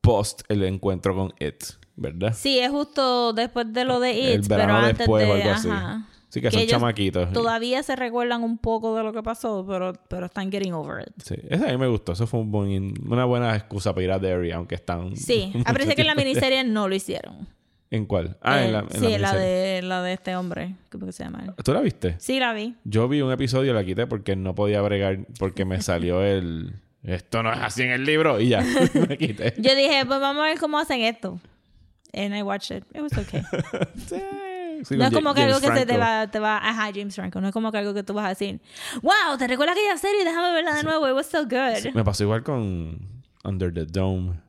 [0.07, 1.63] post el encuentro con It,
[1.95, 2.33] ¿verdad?
[2.33, 5.31] Sí, es justo después de lo de El It, verano pero antes después de...
[5.31, 5.69] o algo así.
[5.69, 6.07] Ajá.
[6.29, 7.31] Sí, que son chamaquitos.
[7.31, 11.13] Todavía se recuerdan un poco de lo que pasó, pero, pero están getting over it.
[11.23, 12.11] Sí, ese a mí me gustó.
[12.11, 15.15] Eso fue un buen- una buena excusa para ir a Derry, aunque están.
[15.15, 17.47] Sí, mucho aprecié que en la miniserie no lo hicieron.
[17.89, 18.35] ¿En cuál?
[18.41, 20.75] Ah, en la, en sí, la la, de, la de este hombre.
[20.91, 21.55] ¿Cómo que se llama?
[21.63, 22.15] ¿Tú la viste?
[22.19, 22.75] Sí, la vi.
[22.83, 26.73] Yo vi un episodio y la quité porque no podía bregar, porque me salió el.
[27.03, 28.61] Esto no es así en el libro y ya,
[29.07, 29.53] me quité.
[29.57, 31.39] Yo dije, pues vamos a ver cómo hacen esto.
[32.13, 32.83] And I watched it.
[32.95, 33.43] It was okay.
[34.07, 37.15] Sí, sí, no es como que algo que se te va, te va, ajá, James
[37.15, 37.41] Franco.
[37.41, 38.61] No es como que algo que tú vas a decir,
[39.01, 40.23] wow, ¿te recuerdas aquella serie?
[40.23, 41.07] Déjame verla de nuevo.
[41.09, 41.93] It was so good.
[41.95, 42.99] Me pasó igual con
[43.43, 44.39] Under the Dome.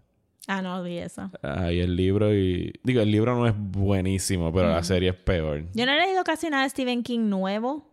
[0.47, 1.31] Ah, no vi eso.
[1.43, 2.73] Ahí el libro y...
[2.83, 5.65] Digo, el libro no es buenísimo, pero la serie es peor.
[5.75, 7.88] Yo no he leído casi nada de Stephen King nuevo.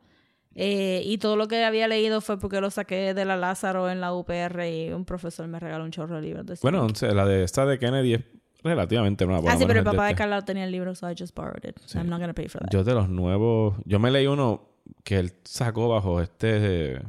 [0.57, 3.99] Eh, y todo lo que había leído fue porque lo saqué de la Lázaro en
[3.99, 7.43] la UPR y un profesor me regaló un chorro de libros de Bueno, la de
[7.43, 8.21] esta de Kennedy es
[8.63, 9.51] relativamente nueva.
[9.51, 10.17] Ah, sí, pero el papá de este.
[10.19, 11.77] Carla tenía el libro, so I just borrowed it.
[11.93, 12.69] I'm not gonna pay for that.
[12.71, 13.75] Yo de los nuevos...
[13.83, 14.69] Yo me leí uno
[15.03, 17.01] que él sacó bajo este eh,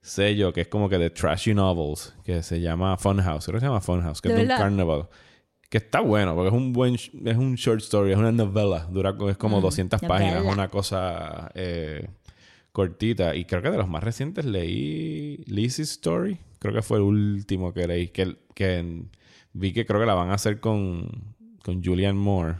[0.00, 3.46] sello que es como que de Trashy Novels, que se llama Funhouse.
[3.46, 5.08] Creo que se llama Funhouse, que ¿De es de un carnaval.
[5.68, 6.94] Que está bueno, porque es un buen...
[6.94, 8.86] Es un short story, es una novela.
[8.90, 10.52] Dura, es como 200 páginas, novela.
[10.52, 12.08] una cosa eh,
[12.72, 13.34] cortita.
[13.36, 16.38] Y creo que de los más recientes leí Lizzie's Story.
[16.58, 18.08] Creo que fue el último que leí.
[18.08, 19.04] Que, que
[19.52, 22.56] vi que creo que la van a hacer con, con Julianne Moore.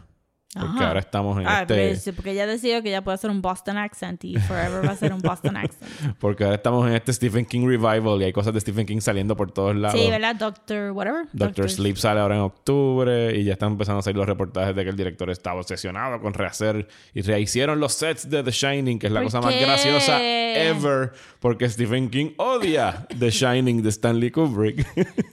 [0.53, 0.87] Porque Ajá.
[0.89, 2.11] ahora estamos en Ah, este...
[2.11, 5.13] porque ella decidió que ella puede hacer un Boston accent y forever va a ser
[5.13, 6.17] un Boston accent.
[6.19, 9.37] Porque ahora estamos en este Stephen King revival y hay cosas de Stephen King saliendo
[9.37, 9.97] por todos lados.
[9.97, 10.35] Sí, ¿verdad?
[10.35, 11.25] Doctor, whatever.
[11.31, 14.83] Doctor Sleep sale ahora en octubre y ya están empezando a salir los reportajes de
[14.83, 19.07] que el director estaba obsesionado con rehacer y rehicieron los sets de The Shining, que
[19.07, 24.31] es la ¿Por cosa más graciosa ever, porque Stephen King odia The Shining de Stanley
[24.31, 24.85] Kubrick.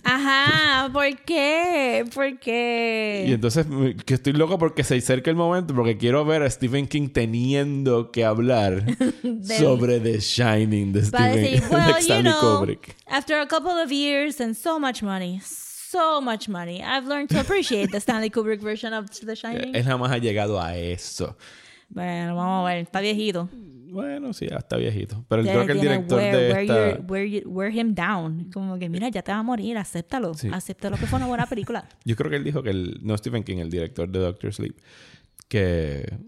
[0.05, 2.05] Ajá, ¿por qué?
[2.15, 3.25] ¿Por qué?
[3.29, 3.67] y entonces
[4.07, 8.11] que estoy loco porque se acerca el momento porque quiero ver a Stephen King teniendo
[8.13, 8.85] que hablar
[9.43, 12.95] sobre The Shining de, Stephen, decir, de well, you Stanley know, Kubrick.
[13.07, 17.41] after a couple of years and so much money, so much money, I've learned to
[17.41, 19.75] appreciate the Stanley Kubrick version of The Shining.
[19.75, 21.35] Él jamás ha llegado a eso.
[21.89, 23.49] Bueno, vamos a ver, está viejito.
[23.91, 25.25] Bueno, sí, ya está viejito.
[25.29, 26.91] Pero Ya creo que el director wear, de wear, esta...
[26.97, 28.51] your- wear you- wear him down.
[28.53, 30.35] Como que, mira, ya te va a morir, acéptalo.
[30.35, 30.49] Sí.
[30.53, 31.89] Acéptalo que fue una buena película.
[32.05, 32.99] Yo creo que él dijo que el...
[33.03, 34.77] No Stephen King, el director de Doctor Sleep.
[35.49, 36.19] Que...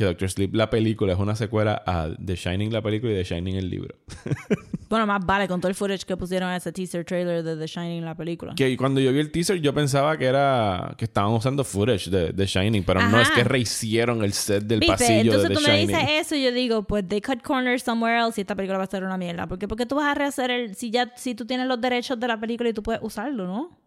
[0.00, 3.24] Que Doctor Sleep, la película, es una secuela a The Shining, la película, y The
[3.34, 3.96] Shining, el libro.
[4.90, 7.66] Bueno, más vale con todo el footage que pusieron en ese teaser trailer de The
[7.68, 8.54] Shining, la película.
[8.56, 10.96] Que cuando yo vi el teaser, yo pensaba que era...
[10.98, 12.82] Que estaban usando footage de The Shining.
[12.82, 14.92] Pero no es que rehicieron el set del ¿Viste?
[14.92, 15.88] pasillo Entonces de tú The me Shining.
[15.96, 18.84] dices eso y yo digo, pues they cut corners somewhere else y esta película va
[18.84, 19.46] a ser una mierda.
[19.46, 20.74] Porque, porque tú vas a rehacer el...
[20.74, 23.79] Si ya si tú tienes los derechos de la película y tú puedes usarlo, ¿no?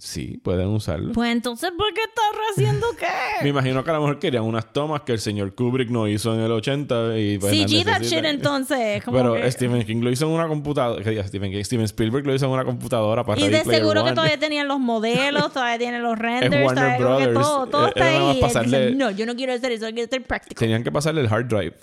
[0.00, 1.12] Sí, pueden usarlo.
[1.14, 2.98] Pues entonces, ¿por qué estás rehaciendo Me
[3.42, 3.48] qué?
[3.48, 6.40] imagino que a lo mejor querían unas tomas que el señor Kubrick no hizo en
[6.40, 9.02] el 80 y pues CG that shit entonces.
[9.04, 11.02] Como Pero que- Stephen King lo hizo en una computadora.
[11.02, 11.64] ¿Qué Stephen King?
[11.64, 14.14] Steven Spielberg lo hizo en una computadora para Y de seguro que One.
[14.14, 17.46] todavía tenían los modelos, todavía tienen los renders, Warner todavía como que Brothers.
[17.48, 18.40] todo, todo Eh, está ahí.
[18.42, 20.58] pasarle- no, yo no quiero hacer eso, quiero hacer practical.
[20.60, 21.74] Tenían que pasarle el hard drive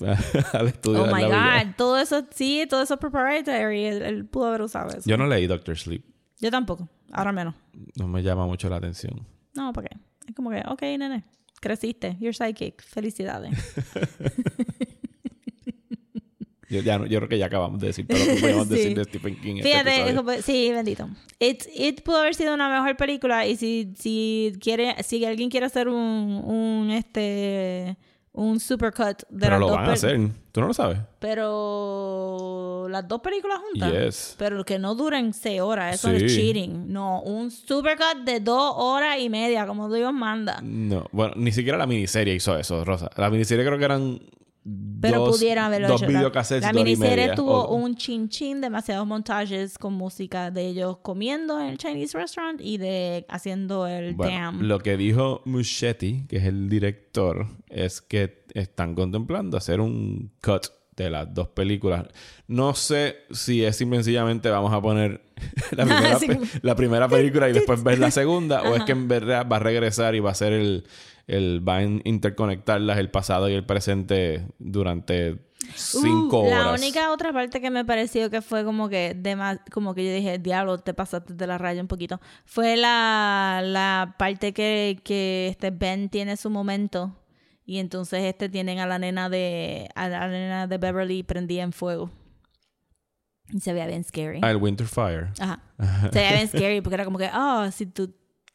[0.54, 1.06] al estudio.
[1.06, 1.64] Oh my vida.
[1.64, 3.86] god, todo eso, sí, todo eso es proprietary.
[3.86, 5.02] Él, él pudo haber usado eso.
[5.06, 6.04] Yo no leí Doctor Sleep.
[6.40, 7.56] Yo tampoco, ahora menos.
[7.98, 9.26] No me llama mucho la atención.
[9.54, 9.96] No, ¿por qué?
[10.28, 11.24] Es como que, ok, nene,
[11.62, 13.52] creciste, you're psychic, felicidades.
[16.68, 18.74] Yo, ya no- yo creo que ya acabamos de decir todo lo que podíamos Sí.
[18.74, 19.56] decir de Stephen King.
[19.58, 21.08] este Fíjate, como- sí, bendito.
[21.40, 25.68] It, it pudo haber sido una mejor película y si, si quiere, si alguien quiere
[25.68, 25.96] hacer un,
[26.44, 27.98] un este
[28.36, 30.30] un supercut de Pero las lo dos van a hacer.
[30.52, 31.00] ¿Tú no lo sabes?
[31.20, 33.92] Pero las dos películas juntas.
[33.92, 34.36] Yes.
[34.38, 35.96] Pero que no duren seis horas.
[35.96, 36.92] Eso es cheating.
[36.92, 40.60] No, un supercut de dos horas y media, como Dios manda.
[40.62, 41.08] No.
[41.12, 43.10] Bueno, ni siquiera la miniserie hizo eso, Rosa.
[43.16, 44.20] La miniserie creo que eran
[45.00, 46.12] Pero dos, pudieran haberlo dos hecho.
[46.12, 51.60] La- La, miniserie tuvo O- un chin chin, demasiados montajes con música de ellos comiendo
[51.62, 54.68] en el Chinese restaurant y de haciendo el Bueno, damn.
[54.68, 60.66] lo que dijo Muschietti, que es el director, es que están contemplando hacer un cut
[60.96, 62.06] de las dos películas.
[62.48, 65.22] No sé si es sencillamente vamos a poner
[65.76, 66.28] la primera, Sí.
[66.64, 69.60] la primera película y después ver la segunda, o es que en verdad va a
[69.60, 70.86] regresar y va a ser el,
[71.28, 75.40] el va a in- interconectarlas el pasado y el presente durante
[75.74, 76.66] cinco Uh, horas.
[76.66, 80.06] La única otra parte que me pareció que fue como que de más, como que
[80.06, 85.00] yo dije, diablo, te pasaste de la raya un poquito, fue la, la parte que,
[85.04, 87.16] que este Ben tiene su momento
[87.66, 91.72] y entonces este tienen a la nena de a la nena de Beverly prendida en
[91.74, 92.12] fuego.
[93.52, 94.40] Y se veía bien scary.
[94.42, 95.30] Ah, el Winter Fire.
[95.40, 95.62] Ajá.
[96.12, 98.12] Se veía bien scary porque era como que, oh, si tú,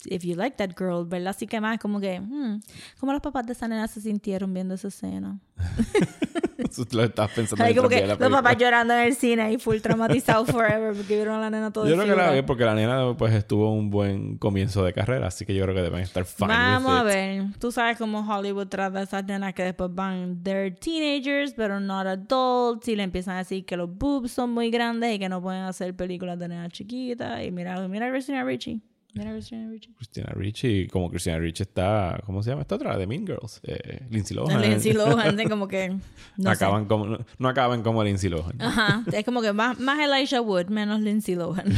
[0.07, 1.29] if you like that girl, ¿verdad?
[1.29, 2.61] Así que más como que, hmm,
[2.99, 5.39] ¿cómo los papás de esa nena se sintieron viendo esa escena?
[6.59, 9.79] Eso lo estabas pensando Ay, como que los papás llorando en el cine y full
[9.79, 12.75] traumatizado forever porque vieron a la nena todo Yo creo que la vi porque la
[12.75, 16.25] nena pues estuvo un buen comienzo de carrera, así que yo creo que deben estar
[16.25, 17.07] fine Vamos with a it.
[17.07, 17.59] ver.
[17.59, 22.07] Tú sabes cómo Hollywood trata a esas nenas que después van, they're teenagers, pero not
[22.07, 25.41] adults, y le empiezan a decir que los boobs son muy grandes y que no
[25.43, 27.43] pueden hacer películas de nenas chiquitas.
[27.43, 28.83] Y mira, mira a Christina Ricci.
[29.15, 29.93] Mira a Christina Ricci.
[29.95, 32.97] Christina Ricci, como Christina Ricci está, ¿cómo se llama esta otra?
[32.97, 34.61] De Mean Girls, eh, Lindsay Lohan.
[34.63, 35.91] Lindsay Lohan, de como que.
[36.37, 36.65] No sé.
[36.65, 38.61] acaban como, no, no acaban como Lindsay Lohan.
[38.61, 39.05] Ajá.
[39.13, 41.67] Es como que más, más Elijah Wood, menos Lindsay Lohan.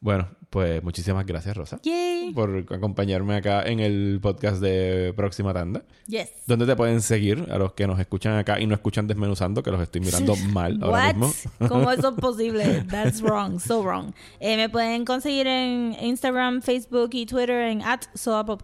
[0.00, 2.32] Bueno, pues muchísimas gracias, Rosa, Yay.
[2.32, 5.82] por acompañarme acá en el podcast de Próxima Tanda.
[6.06, 6.30] Yes.
[6.46, 9.70] ¿Dónde te pueden seguir a los que nos escuchan acá y no escuchan desmenuzando, que
[9.70, 11.32] los estoy mirando mal ahora mismo?
[11.68, 12.84] ¿Cómo eso es posible?
[12.90, 14.12] That's wrong, so wrong.
[14.40, 18.04] Eh, me pueden conseguir en Instagram, Facebook y Twitter en at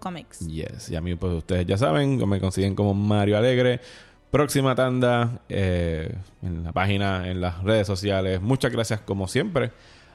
[0.01, 0.47] Comics.
[0.47, 3.81] Yes, y a mí, pues ustedes ya saben, me consiguen como Mario Alegre.
[4.31, 6.13] Próxima tanda eh,
[6.43, 8.41] en la página, en las redes sociales.
[8.41, 9.71] Muchas gracias, como siempre,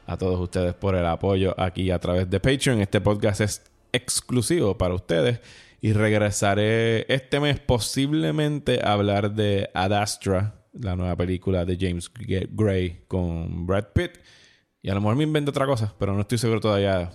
[0.10, 2.82] a todos ustedes por el apoyo aquí a través de Patreon.
[2.82, 3.62] Este podcast es
[3.94, 5.40] exclusivo para ustedes
[5.82, 12.12] y regresaré este mes posiblemente a hablar de Ad Astra, la nueva película de James
[12.12, 14.18] Gray con Brad Pitt.
[14.82, 17.12] Y a lo mejor me invento otra cosa, pero no estoy seguro todavía.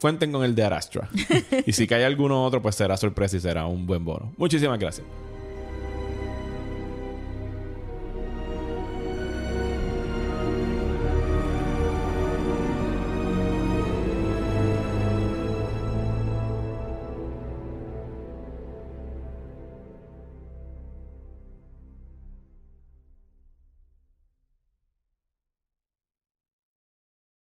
[0.00, 1.08] Cuenten con el de Ad Astra.
[1.66, 4.32] y si cae alguno otro, pues será sorpresa y será un buen bono.
[4.36, 5.06] Muchísimas gracias.